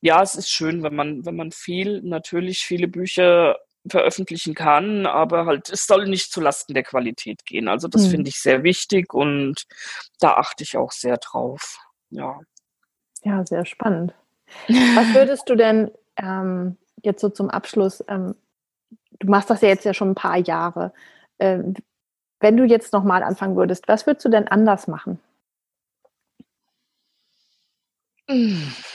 ja, 0.01 0.21
es 0.21 0.35
ist 0.35 0.49
schön, 0.49 0.83
wenn 0.83 0.95
man, 0.95 1.25
wenn 1.25 1.35
man 1.35 1.51
viel, 1.51 2.01
natürlich 2.01 2.65
viele 2.65 2.87
Bücher 2.87 3.57
veröffentlichen 3.87 4.53
kann, 4.53 5.05
aber 5.05 5.45
halt, 5.45 5.69
es 5.69 5.85
soll 5.85 6.07
nicht 6.07 6.31
zulasten 6.31 6.73
der 6.73 6.83
Qualität 6.83 7.45
gehen. 7.45 7.67
Also 7.67 7.87
das 7.87 8.07
mhm. 8.07 8.09
finde 8.09 8.29
ich 8.29 8.39
sehr 8.39 8.63
wichtig 8.63 9.13
und 9.13 9.65
da 10.19 10.33
achte 10.33 10.63
ich 10.63 10.77
auch 10.77 10.91
sehr 10.91 11.17
drauf. 11.17 11.79
Ja. 12.09 12.39
Ja, 13.23 13.45
sehr 13.45 13.65
spannend. 13.65 14.13
Was 14.67 15.13
würdest 15.13 15.49
du 15.49 15.55
denn 15.55 15.91
ähm, 16.17 16.77
jetzt 17.03 17.21
so 17.21 17.29
zum 17.29 17.49
Abschluss, 17.49 18.03
ähm, 18.07 18.35
du 19.19 19.27
machst 19.27 19.49
das 19.49 19.61
ja 19.61 19.69
jetzt 19.69 19.85
ja 19.85 19.93
schon 19.93 20.11
ein 20.11 20.15
paar 20.15 20.37
Jahre, 20.37 20.93
äh, 21.37 21.59
wenn 22.39 22.57
du 22.57 22.63
jetzt 22.63 22.93
nochmal 22.93 23.23
anfangen 23.23 23.55
würdest, 23.55 23.87
was 23.87 24.07
würdest 24.07 24.25
du 24.25 24.29
denn 24.29 24.47
anders 24.47 24.87
machen? 24.87 25.19
Mm. 28.29 28.88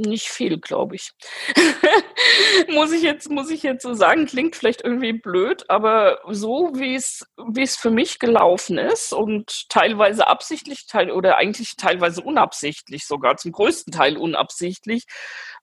Nicht 0.00 0.28
viel, 0.28 0.58
glaube 0.58 0.94
ich. 0.94 1.12
muss 2.68 2.92
ich 2.92 3.02
jetzt, 3.02 3.28
muss 3.30 3.50
ich 3.50 3.64
jetzt 3.64 3.82
so 3.82 3.94
sagen, 3.94 4.26
klingt 4.26 4.54
vielleicht 4.54 4.82
irgendwie 4.82 5.12
blöd, 5.12 5.68
aber 5.68 6.20
so 6.30 6.70
wie 6.74 6.94
es, 6.94 7.26
wie 7.48 7.62
es 7.62 7.76
für 7.76 7.90
mich 7.90 8.20
gelaufen 8.20 8.78
ist 8.78 9.12
und 9.12 9.68
teilweise 9.68 10.28
absichtlich, 10.28 10.86
teil, 10.86 11.10
oder 11.10 11.36
eigentlich 11.36 11.74
teilweise 11.76 12.22
unabsichtlich 12.22 13.08
sogar, 13.08 13.38
zum 13.38 13.50
größten 13.50 13.92
Teil 13.92 14.16
unabsichtlich, 14.16 15.04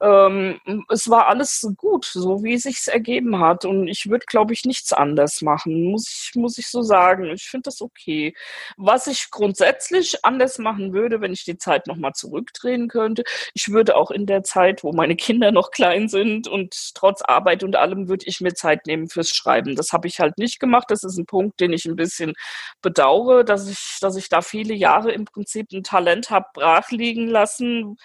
ähm, 0.02 0.60
es 0.90 1.10
war 1.10 1.28
alles 1.28 1.66
gut, 1.78 2.06
so 2.06 2.44
wie 2.44 2.56
es 2.56 2.64
sich 2.64 2.82
ergeben 2.88 3.40
hat. 3.40 3.66
Und 3.66 3.88
ich 3.88 4.10
würde, 4.10 4.26
glaube 4.28 4.54
ich, 4.54 4.66
nichts 4.66 4.94
anders 4.94 5.42
machen, 5.42 5.92
muss 5.92 6.10
ich, 6.10 6.36
muss 6.36 6.58
ich 6.58 6.68
so 6.68 6.82
sagen. 6.82 7.26
Ich 7.32 7.44
finde 7.50 7.64
das 7.64 7.82
okay. 7.82 8.36
Was 8.78 9.08
ich 9.08 9.32
grundsätzlich 9.32 10.24
anders 10.26 10.58
machen 10.58 10.94
würde, 10.94 11.22
wenn 11.22 11.34
ich 11.34 11.46
die 11.46 11.58
Zeit 11.58 11.88
nochmal 11.88 12.14
zurückdrehen 12.14 12.88
könnte, 12.88 13.24
ich 13.54 13.70
würde 13.70 13.96
auch 13.96 14.12
in 14.12 14.25
der 14.26 14.44
Zeit, 14.44 14.84
wo 14.84 14.92
meine 14.94 15.16
Kinder 15.16 15.52
noch 15.52 15.72
klein 15.72 16.08
sind 16.08 16.48
und 16.48 16.76
trotz 16.96 17.22
Arbeit 17.22 17.64
und 17.64 17.76
allem, 17.76 18.08
würde 18.10 18.26
ich 18.28 18.42
mir 18.42 18.54
Zeit 18.54 18.86
nehmen 18.88 19.10
fürs 19.10 19.30
Schreiben. 19.30 19.76
Das 19.76 19.92
habe 19.94 20.08
ich 20.08 20.20
halt 20.20 20.38
nicht 20.38 20.60
gemacht. 20.60 20.86
Das 20.90 21.04
ist 21.04 21.18
ein 21.18 21.26
Punkt, 21.26 21.60
den 21.60 21.74
ich 21.74 21.86
ein 21.86 21.96
bisschen 21.96 22.34
bedauere, 22.82 23.44
dass 23.44 23.70
ich, 23.70 23.98
dass 24.02 24.16
ich 24.16 24.30
da 24.30 24.42
viele 24.42 24.74
Jahre 24.74 25.12
im 25.12 25.26
Prinzip 25.26 25.72
ein 25.72 25.84
Talent 25.84 26.30
habe 26.30 26.48
brach 26.54 26.92
liegen 26.92 27.28
lassen 27.28 27.98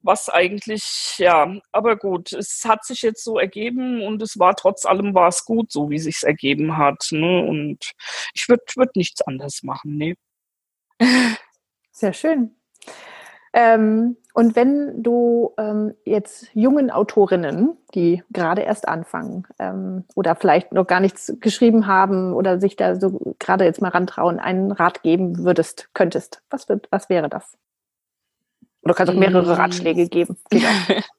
was 0.00 0.28
eigentlich, 0.28 1.14
ja, 1.18 1.56
aber 1.72 1.96
gut, 1.96 2.32
es 2.32 2.64
hat 2.64 2.84
sich 2.84 3.02
jetzt 3.02 3.24
so 3.24 3.38
ergeben 3.38 4.02
und 4.02 4.22
es 4.22 4.38
war 4.38 4.54
trotz 4.54 4.84
allem 4.84 5.14
war 5.14 5.28
es 5.28 5.44
gut, 5.44 5.72
so 5.72 5.90
wie 5.90 5.98
sich's 5.98 6.22
ergeben 6.22 6.76
hat. 6.76 7.08
Ne? 7.10 7.44
Und 7.44 7.92
ich 8.32 8.48
würde 8.48 8.62
würd 8.76 8.94
nichts 8.96 9.22
anderes 9.22 9.62
machen, 9.62 9.96
nee. 9.96 10.14
Sehr 11.90 12.12
schön. 12.12 12.56
Ähm, 13.52 14.16
und 14.38 14.54
wenn 14.54 15.02
du 15.02 15.52
ähm, 15.58 15.94
jetzt 16.04 16.46
jungen 16.54 16.92
Autorinnen, 16.92 17.76
die 17.92 18.22
gerade 18.30 18.62
erst 18.62 18.86
anfangen 18.86 19.48
ähm, 19.58 20.04
oder 20.14 20.36
vielleicht 20.36 20.72
noch 20.72 20.86
gar 20.86 21.00
nichts 21.00 21.32
geschrieben 21.40 21.88
haben 21.88 22.32
oder 22.34 22.60
sich 22.60 22.76
da 22.76 22.94
so 22.94 23.34
gerade 23.40 23.64
jetzt 23.64 23.82
mal 23.82 23.88
rantrauen, 23.88 24.38
einen 24.38 24.70
Rat 24.70 25.02
geben 25.02 25.38
würdest, 25.38 25.88
könntest, 25.92 26.40
was, 26.50 26.68
wird, 26.68 26.86
was 26.92 27.08
wäre 27.08 27.28
das? 27.28 27.58
Oder 28.82 28.94
kannst 28.94 29.12
auch 29.12 29.18
mehrere 29.18 29.56
mm. 29.56 29.58
Ratschläge 29.58 30.08
geben. 30.08 30.38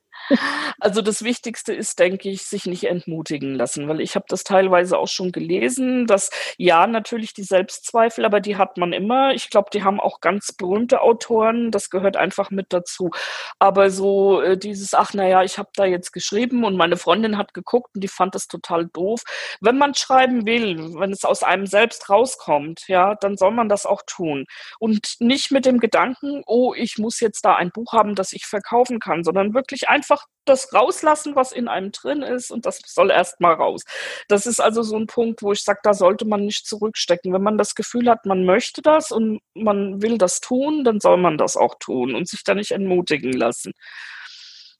Also 0.82 1.02
das 1.02 1.24
Wichtigste 1.24 1.74
ist, 1.74 2.00
denke 2.00 2.30
ich, 2.30 2.44
sich 2.44 2.66
nicht 2.66 2.86
entmutigen 2.86 3.56
lassen, 3.56 3.88
weil 3.90 4.00
ich 4.00 4.16
habe 4.16 4.26
das 4.30 4.44
teilweise 4.46 4.98
auch 4.98 5.10
schon 5.10 5.32
gelesen, 5.34 6.08
dass 6.08 6.30
ja 6.58 6.88
natürlich 6.88 7.34
die 7.34 7.44
Selbstzweifel, 7.44 8.24
aber 8.24 8.40
die 8.40 8.56
hat 8.56 8.78
man 8.78 8.94
immer. 8.94 9.34
Ich 9.34 9.50
glaube, 9.50 9.70
die 9.74 9.84
haben 9.84 10.00
auch 10.00 10.22
ganz 10.22 10.54
berühmte 10.54 11.02
Autoren, 11.02 11.72
das 11.72 11.90
gehört 11.90 12.16
einfach 12.16 12.50
mit 12.50 12.68
dazu. 12.70 13.12
Aber 13.60 13.90
so 13.90 14.42
äh, 14.42 14.58
dieses, 14.58 14.94
ach 14.94 15.14
naja, 15.14 15.44
ich 15.44 15.58
habe 15.58 15.70
da 15.76 15.86
jetzt 15.86 16.14
geschrieben 16.14 16.64
und 16.64 16.78
meine 16.78 16.96
Freundin 16.96 17.38
hat 17.38 17.54
geguckt 17.54 17.96
und 17.96 18.04
die 18.04 18.08
fand 18.08 18.36
das 18.36 18.48
total 18.48 18.88
doof. 18.88 19.24
Wenn 19.60 19.78
man 19.78 19.96
schreiben 19.96 20.46
will, 20.46 20.94
wenn 20.96 21.12
es 21.12 21.26
aus 21.26 21.44
einem 21.44 21.66
selbst 21.66 22.10
rauskommt, 22.10 22.88
ja, 22.88 23.16
dann 23.16 23.36
soll 23.38 23.52
man 23.52 23.68
das 23.70 23.86
auch 23.86 24.02
tun. 24.06 24.46
Und 24.80 25.16
nicht 25.20 25.52
mit 25.52 25.66
dem 25.66 25.80
Gedanken, 25.80 26.44
oh, 26.46 26.74
ich 26.74 26.98
muss 26.98 27.20
jetzt 27.20 27.44
da 27.44 27.56
ein 27.56 27.72
Buch 27.72 27.94
haben, 27.94 28.16
das 28.16 28.34
ich 28.34 28.46
verkaufen 28.46 29.00
kann, 29.00 29.24
sondern 29.24 29.54
wirklich 29.54 29.90
einfach 29.90 30.19
einfach 30.20 30.26
das 30.46 30.74
rauslassen, 30.74 31.36
was 31.36 31.52
in 31.52 31.68
einem 31.68 31.92
drin 31.92 32.24
ist 32.24 32.52
und 32.52 32.66
das 32.66 32.82
soll 32.86 33.12
erst 33.12 33.40
mal 33.40 33.54
raus. 33.54 33.84
Das 34.28 34.48
ist 34.48 34.60
also 34.60 34.82
so 34.82 34.98
ein 34.98 35.06
Punkt, 35.06 35.44
wo 35.44 35.52
ich 35.52 35.64
sage, 35.64 35.80
da 35.84 35.94
sollte 35.94 36.26
man 36.26 36.46
nicht 36.46 36.66
zurückstecken. 36.66 37.32
Wenn 37.34 37.44
man 37.44 37.58
das 37.58 37.76
Gefühl 37.76 38.10
hat, 38.10 38.26
man 38.26 38.46
möchte 38.46 38.82
das 38.82 39.12
und 39.12 39.42
man 39.54 40.02
will 40.02 40.18
das 40.18 40.40
tun, 40.40 40.84
dann 40.84 41.00
soll 41.00 41.18
man 41.18 41.38
das 41.38 41.56
auch 41.56 41.76
tun 41.80 42.16
und 42.16 42.28
sich 42.28 42.44
da 42.44 42.56
nicht 42.56 42.72
entmutigen 42.72 43.32
lassen. 43.34 43.74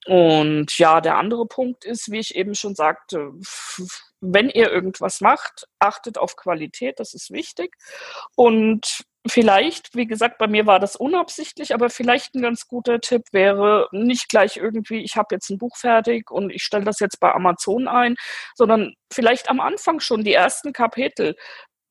Und 0.06 0.78
ja, 0.78 1.00
der 1.00 1.16
andere 1.16 1.46
Punkt 1.46 1.84
ist, 1.84 2.10
wie 2.10 2.20
ich 2.20 2.34
eben 2.34 2.54
schon 2.54 2.74
sagte, 2.74 3.32
wenn 4.20 4.48
ihr 4.48 4.70
irgendwas 4.70 5.20
macht, 5.20 5.66
achtet 5.78 6.18
auf 6.18 6.36
Qualität, 6.36 6.98
das 7.00 7.14
ist 7.14 7.30
wichtig. 7.30 7.76
Und 8.34 9.04
vielleicht, 9.26 9.94
wie 9.94 10.06
gesagt, 10.06 10.38
bei 10.38 10.46
mir 10.46 10.66
war 10.66 10.78
das 10.78 10.96
unabsichtlich, 10.96 11.74
aber 11.74 11.90
vielleicht 11.90 12.34
ein 12.34 12.42
ganz 12.42 12.66
guter 12.66 13.00
Tipp 13.00 13.22
wäre 13.32 13.88
nicht 13.92 14.28
gleich 14.28 14.56
irgendwie, 14.56 15.02
ich 15.02 15.16
habe 15.16 15.34
jetzt 15.34 15.50
ein 15.50 15.58
Buch 15.58 15.76
fertig 15.76 16.30
und 16.30 16.50
ich 16.50 16.62
stelle 16.62 16.84
das 16.84 17.00
jetzt 17.00 17.20
bei 17.20 17.32
Amazon 17.32 17.86
ein, 17.86 18.16
sondern 18.54 18.94
vielleicht 19.12 19.50
am 19.50 19.60
Anfang 19.60 20.00
schon 20.00 20.24
die 20.24 20.32
ersten 20.32 20.72
Kapitel 20.72 21.36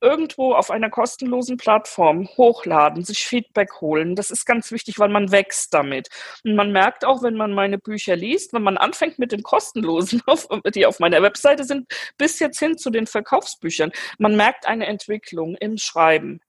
irgendwo 0.02 0.54
auf 0.54 0.72
einer 0.72 0.90
kostenlosen 0.90 1.58
Plattform 1.58 2.28
hochladen, 2.38 3.04
sich 3.04 3.26
Feedback 3.26 3.82
holen. 3.82 4.16
Das 4.16 4.32
ist 4.32 4.46
ganz 4.46 4.72
wichtig, 4.72 5.00
weil 5.00 5.10
man 5.10 5.32
wächst 5.32 5.74
damit. 5.74 6.10
Und 6.44 6.56
man 6.56 6.72
merkt 6.72 7.06
auch, 7.06 7.24
wenn 7.24 7.36
man 7.36 7.54
meine 7.54 7.78
Bücher 7.78 8.16
liest, 8.16 8.54
wenn 8.54 8.64
man 8.64 8.78
anfängt 8.78 9.20
mit 9.20 9.32
den 9.32 9.44
kostenlosen, 9.44 10.22
die 10.76 10.86
auf 10.86 11.00
meiner 11.00 11.22
Webseite 11.22 11.64
sind, 11.64 11.88
bis 12.18 12.40
jetzt 12.40 12.60
hin 12.60 12.78
zu 12.78 12.90
den 12.90 13.08
Verkaufsbüchern, 13.08 13.92
man 14.18 14.36
merkt 14.36 14.68
eine 14.68 14.88
Entwicklung 14.88 15.56
im 15.56 15.78
Schreiben. 15.78 16.42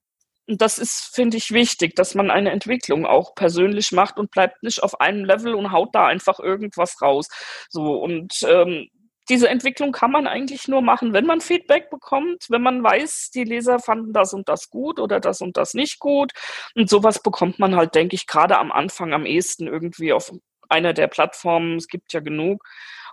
Und 0.47 0.61
das 0.61 0.79
ist, 0.79 1.15
finde 1.15 1.37
ich, 1.37 1.53
wichtig, 1.53 1.95
dass 1.95 2.17
man 2.17 2.31
eine 2.31 2.51
Entwicklung 2.51 3.07
auch 3.07 3.37
persönlich 3.37 3.93
macht 3.93 4.19
und 4.19 4.33
bleibt 4.33 4.63
nicht 4.65 4.83
auf 4.83 5.01
einem 5.01 5.25
Level 5.25 5.55
und 5.55 5.71
haut 5.71 5.95
da 5.95 6.07
einfach 6.07 6.41
irgendwas 6.41 7.01
raus. 7.01 7.29
So 7.69 7.95
und 8.03 8.35
ähm, 8.43 8.89
diese 9.29 9.49
Entwicklung 9.49 9.93
kann 9.93 10.11
man 10.11 10.27
eigentlich 10.27 10.67
nur 10.67 10.83
machen, 10.83 11.13
wenn 11.13 11.27
man 11.27 11.41
Feedback 11.41 11.91
bekommt, 11.91 12.47
wenn 12.49 12.63
man 12.63 12.83
weiß, 12.83 13.31
die 13.33 13.45
Leser 13.45 13.79
fanden 13.79 14.13
das 14.13 14.33
und 14.33 14.49
das 14.49 14.71
gut 14.71 14.99
oder 14.99 15.21
das 15.21 15.41
und 15.41 15.57
das 15.57 15.75
nicht 15.75 15.99
gut. 15.99 16.33
Und 16.75 16.89
sowas 16.89 17.23
bekommt 17.23 17.59
man 17.59 17.77
halt, 17.77 17.95
denke 17.95 18.17
ich, 18.17 18.27
gerade 18.27 18.59
am 18.59 18.73
Anfang 18.73 19.13
am 19.13 19.27
ehesten 19.27 19.67
irgendwie 19.67 20.13
auf 20.13 20.33
einer 20.69 20.93
der 20.93 21.09
Plattformen. 21.09 21.77
Es 21.77 21.89
gibt 21.89 22.13
ja 22.13 22.21
genug 22.21 22.65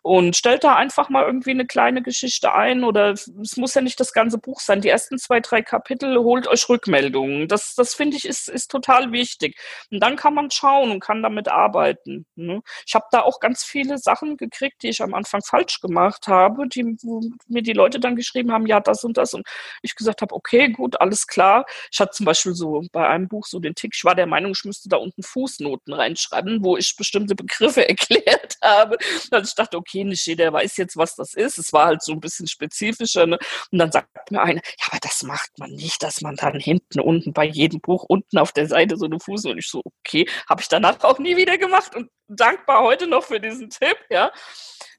und 0.07 0.37
stellt 0.37 0.63
da 0.63 0.75
einfach 0.75 1.09
mal 1.09 1.25
irgendwie 1.25 1.51
eine 1.51 1.65
kleine 1.65 2.01
Geschichte 2.01 2.53
ein 2.53 2.85
oder 2.85 3.11
es 3.11 3.57
muss 3.57 3.73
ja 3.73 3.81
nicht 3.81 3.99
das 3.99 4.13
ganze 4.13 4.37
Buch 4.37 4.61
sein. 4.61 4.79
Die 4.79 4.87
ersten 4.87 5.17
zwei, 5.17 5.41
drei 5.41 5.61
Kapitel 5.61 6.17
holt 6.19 6.47
euch 6.47 6.69
Rückmeldungen. 6.69 7.49
Das, 7.49 7.75
das 7.75 7.93
finde 7.93 8.15
ich 8.15 8.23
ist, 8.23 8.47
ist 8.47 8.71
total 8.71 9.11
wichtig. 9.11 9.59
Und 9.91 10.01
dann 10.01 10.15
kann 10.15 10.33
man 10.33 10.49
schauen 10.49 10.91
und 10.91 11.01
kann 11.01 11.21
damit 11.21 11.49
arbeiten. 11.49 12.25
Ne? 12.35 12.61
Ich 12.85 12.95
habe 12.95 13.03
da 13.11 13.23
auch 13.23 13.41
ganz 13.41 13.65
viele 13.65 13.97
Sachen 13.97 14.37
gekriegt, 14.37 14.81
die 14.81 14.87
ich 14.87 15.01
am 15.01 15.13
Anfang 15.13 15.41
falsch 15.41 15.81
gemacht 15.81 16.27
habe, 16.29 16.69
die 16.69 16.85
wo 17.01 17.21
mir 17.49 17.61
die 17.61 17.73
Leute 17.73 17.99
dann 17.99 18.15
geschrieben 18.15 18.53
haben, 18.53 18.65
ja, 18.65 18.79
das 18.79 19.03
und 19.03 19.17
das. 19.17 19.33
Und 19.33 19.45
ich 19.81 19.93
gesagt 19.93 20.21
habe, 20.21 20.33
okay, 20.33 20.69
gut, 20.69 21.01
alles 21.01 21.27
klar. 21.27 21.65
Ich 21.91 21.99
hatte 21.99 22.11
zum 22.11 22.25
Beispiel 22.25 22.53
so 22.53 22.81
bei 22.93 23.09
einem 23.09 23.27
Buch 23.27 23.45
so 23.45 23.59
den 23.59 23.75
Tick, 23.75 23.91
ich 23.93 24.05
war 24.05 24.15
der 24.15 24.25
Meinung, 24.25 24.53
ich 24.53 24.63
müsste 24.63 24.87
da 24.87 24.95
unten 24.95 25.21
Fußnoten 25.21 25.93
reinschreiben, 25.93 26.63
wo 26.63 26.77
ich 26.77 26.95
bestimmte 26.95 27.35
Begriffe 27.35 27.85
erklärt 27.89 28.55
habe. 28.63 28.97
Also 29.31 29.49
ich 29.49 29.55
dachte, 29.55 29.75
okay, 29.75 29.96
nicht 30.03 30.25
jeder 30.25 30.51
weiß 30.53 30.77
jetzt, 30.77 30.97
was 30.97 31.15
das 31.15 31.33
ist. 31.33 31.57
Es 31.57 31.73
war 31.73 31.87
halt 31.87 32.03
so 32.03 32.13
ein 32.13 32.19
bisschen 32.19 32.47
spezifischer. 32.47 33.25
Ne? 33.25 33.37
Und 33.71 33.77
dann 33.79 33.91
sagt 33.91 34.31
mir 34.31 34.41
einer, 34.41 34.61
ja, 34.61 34.87
aber 34.91 34.99
das 35.01 35.23
macht 35.23 35.57
man 35.59 35.71
nicht, 35.71 36.03
dass 36.03 36.21
man 36.21 36.35
dann 36.35 36.59
hinten, 36.59 36.99
unten 36.99 37.33
bei 37.33 37.45
jedem 37.45 37.81
Buch 37.81 38.05
unten 38.07 38.37
auf 38.37 38.51
der 38.51 38.67
Seite 38.67 38.97
so 38.97 39.05
eine 39.05 39.19
Fuß 39.19 39.45
und 39.45 39.57
ich 39.57 39.69
so, 39.69 39.81
okay, 39.83 40.27
habe 40.49 40.61
ich 40.61 40.67
danach 40.67 41.03
auch 41.03 41.19
nie 41.19 41.37
wieder 41.37 41.57
gemacht 41.57 41.95
und 41.95 42.09
dankbar 42.27 42.83
heute 42.83 43.07
noch 43.07 43.23
für 43.23 43.39
diesen 43.39 43.69
Tipp, 43.69 43.97
ja. 44.09 44.31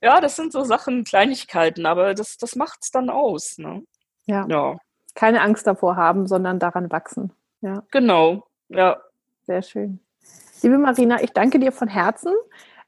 Ja, 0.01 0.21
das 0.21 0.37
sind 0.37 0.53
so 0.53 0.65
Sachen, 0.65 1.05
Kleinigkeiten, 1.05 1.87
aber 1.87 2.15
das, 2.15 2.37
das 2.37 2.57
es 2.81 2.91
dann 2.91 3.11
aus, 3.11 3.59
ne? 3.59 3.83
Ja. 4.27 4.47
ja. 4.49 4.77
Keine 5.15 5.41
Angst 5.41 5.67
davor 5.67 5.97
haben, 5.97 6.27
sondern 6.27 6.59
daran 6.59 6.91
wachsen. 6.93 7.33
Ja. 7.61 7.83
Genau, 7.91 8.47
ja. 8.69 9.01
Sehr 9.47 9.63
schön. 9.63 10.01
Liebe 10.63 10.79
Marina, 10.79 11.23
ich 11.23 11.33
danke 11.33 11.59
dir 11.59 11.73
von 11.73 11.89
Herzen. 11.89 12.35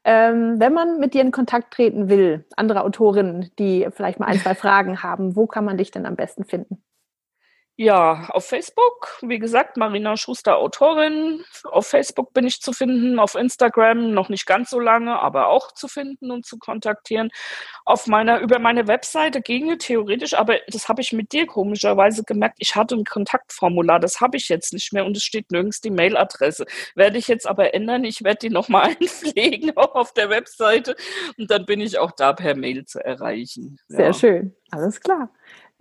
Ähm, 0.03 0.59
wenn 0.59 0.73
man 0.73 0.99
mit 0.99 1.13
dir 1.13 1.21
in 1.21 1.31
Kontakt 1.31 1.73
treten 1.73 2.09
will, 2.09 2.45
andere 2.55 2.83
Autorinnen, 2.83 3.51
die 3.59 3.87
vielleicht 3.91 4.19
mal 4.19 4.27
ein, 4.27 4.39
zwei 4.39 4.55
Fragen 4.55 5.03
haben, 5.03 5.35
wo 5.35 5.47
kann 5.47 5.65
man 5.65 5.77
dich 5.77 5.91
denn 5.91 6.05
am 6.05 6.15
besten 6.15 6.43
finden? 6.43 6.81
Ja, 7.81 8.27
auf 8.29 8.45
Facebook, 8.45 9.17
wie 9.23 9.39
gesagt, 9.39 9.75
Marina 9.75 10.15
Schuster 10.15 10.57
Autorin. 10.57 11.43
Auf 11.63 11.87
Facebook 11.87 12.31
bin 12.31 12.45
ich 12.45 12.61
zu 12.61 12.73
finden, 12.73 13.17
auf 13.17 13.33
Instagram 13.33 14.13
noch 14.13 14.29
nicht 14.29 14.45
ganz 14.45 14.69
so 14.69 14.79
lange, 14.79 15.17
aber 15.19 15.47
auch 15.47 15.71
zu 15.71 15.87
finden 15.87 16.29
und 16.29 16.45
zu 16.45 16.59
kontaktieren. 16.59 17.31
Auf 17.83 18.05
meiner, 18.05 18.37
über 18.37 18.59
meine 18.59 18.87
Webseite 18.87 19.41
ginge 19.41 19.79
theoretisch, 19.79 20.35
aber 20.35 20.59
das 20.67 20.89
habe 20.89 21.01
ich 21.01 21.11
mit 21.11 21.31
dir 21.31 21.47
komischerweise 21.47 22.23
gemerkt. 22.23 22.57
Ich 22.59 22.75
hatte 22.75 22.93
ein 22.93 23.03
Kontaktformular, 23.03 23.99
das 23.99 24.21
habe 24.21 24.37
ich 24.37 24.47
jetzt 24.47 24.73
nicht 24.73 24.93
mehr 24.93 25.03
und 25.03 25.17
es 25.17 25.23
steht 25.23 25.49
nirgends 25.49 25.81
die 25.81 25.89
Mailadresse. 25.89 26.67
Werde 26.93 27.17
ich 27.17 27.27
jetzt 27.27 27.47
aber 27.47 27.73
ändern. 27.73 28.03
Ich 28.03 28.23
werde 28.23 28.47
die 28.47 28.51
nochmal 28.51 28.89
einpflegen, 29.01 29.75
auch 29.75 29.95
auf 29.95 30.13
der 30.13 30.29
Webseite. 30.29 30.95
Und 31.35 31.49
dann 31.49 31.65
bin 31.65 31.81
ich 31.81 31.97
auch 31.97 32.11
da 32.11 32.33
per 32.33 32.55
Mail 32.55 32.85
zu 32.85 33.03
erreichen. 33.03 33.79
Sehr 33.87 34.05
ja. 34.05 34.13
schön. 34.13 34.55
Alles 34.69 35.01
klar. 35.01 35.31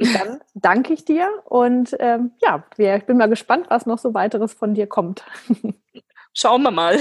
Dann 0.00 0.40
danke 0.54 0.94
ich 0.94 1.04
dir 1.04 1.28
und 1.44 1.94
ähm, 2.00 2.32
ja, 2.40 2.64
ich 2.76 3.04
bin 3.04 3.18
mal 3.18 3.28
gespannt, 3.28 3.66
was 3.68 3.86
noch 3.86 3.98
so 3.98 4.14
weiteres 4.14 4.54
von 4.54 4.74
dir 4.74 4.86
kommt. 4.86 5.24
Schauen 6.32 6.62
wir 6.62 6.70
mal. 6.70 6.96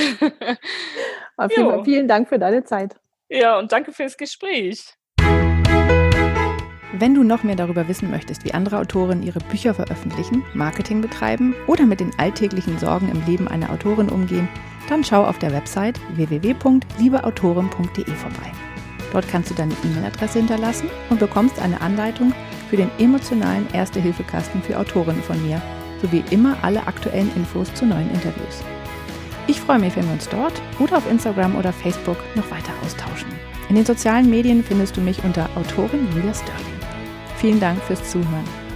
Auf 1.37 1.51
jeden 1.51 1.69
Fall 1.69 1.83
vielen 1.85 2.07
Dank 2.07 2.27
für 2.27 2.39
deine 2.39 2.63
Zeit. 2.63 2.95
Ja, 3.29 3.57
und 3.59 3.71
danke 3.71 3.91
fürs 3.93 4.17
Gespräch. 4.17 4.95
Wenn 6.99 7.13
du 7.13 7.23
noch 7.23 7.43
mehr 7.43 7.55
darüber 7.55 7.87
wissen 7.87 8.11
möchtest, 8.11 8.43
wie 8.43 8.53
andere 8.53 8.79
Autoren 8.79 9.23
ihre 9.23 9.39
Bücher 9.39 9.73
veröffentlichen, 9.73 10.43
Marketing 10.53 10.99
betreiben 10.99 11.55
oder 11.67 11.85
mit 11.85 12.01
den 12.01 12.11
alltäglichen 12.17 12.77
Sorgen 12.77 13.09
im 13.09 13.25
Leben 13.25 13.47
einer 13.47 13.69
Autorin 13.69 14.09
umgehen, 14.09 14.49
dann 14.89 15.05
schau 15.05 15.23
auf 15.23 15.39
der 15.39 15.53
Website 15.53 15.97
www.liebeautorin.de 16.15 18.05
vorbei. 18.05 18.68
Dort 19.11 19.27
kannst 19.27 19.49
du 19.49 19.55
deine 19.55 19.73
E-Mail-Adresse 19.83 20.39
hinterlassen 20.39 20.89
und 21.09 21.19
bekommst 21.19 21.59
eine 21.59 21.81
Anleitung 21.81 22.33
für 22.69 22.77
den 22.77 22.91
emotionalen 22.99 23.67
Erste-Hilfe-Kasten 23.73 24.61
für 24.61 24.77
Autorinnen 24.77 25.23
von 25.23 25.41
mir, 25.45 25.61
sowie 26.01 26.23
immer 26.29 26.57
alle 26.61 26.85
aktuellen 26.87 27.31
Infos 27.35 27.73
zu 27.73 27.85
neuen 27.85 28.09
Interviews. 28.11 28.63
Ich 29.47 29.59
freue 29.59 29.79
mich, 29.79 29.95
wenn 29.95 30.05
wir 30.05 30.13
uns 30.13 30.29
dort 30.29 30.61
oder 30.79 30.97
auf 30.97 31.09
Instagram 31.09 31.55
oder 31.55 31.73
Facebook 31.73 32.17
noch 32.35 32.49
weiter 32.51 32.71
austauschen. 32.85 33.29
In 33.69 33.75
den 33.75 33.85
sozialen 33.85 34.29
Medien 34.29 34.63
findest 34.63 34.95
du 34.97 35.01
mich 35.01 35.23
unter 35.23 35.49
Autorin 35.55 36.07
Julia 36.15 36.33
Sterling. 36.33 36.79
Vielen 37.37 37.59
Dank 37.59 37.81
fürs 37.83 38.11
Zuhören. 38.11 38.68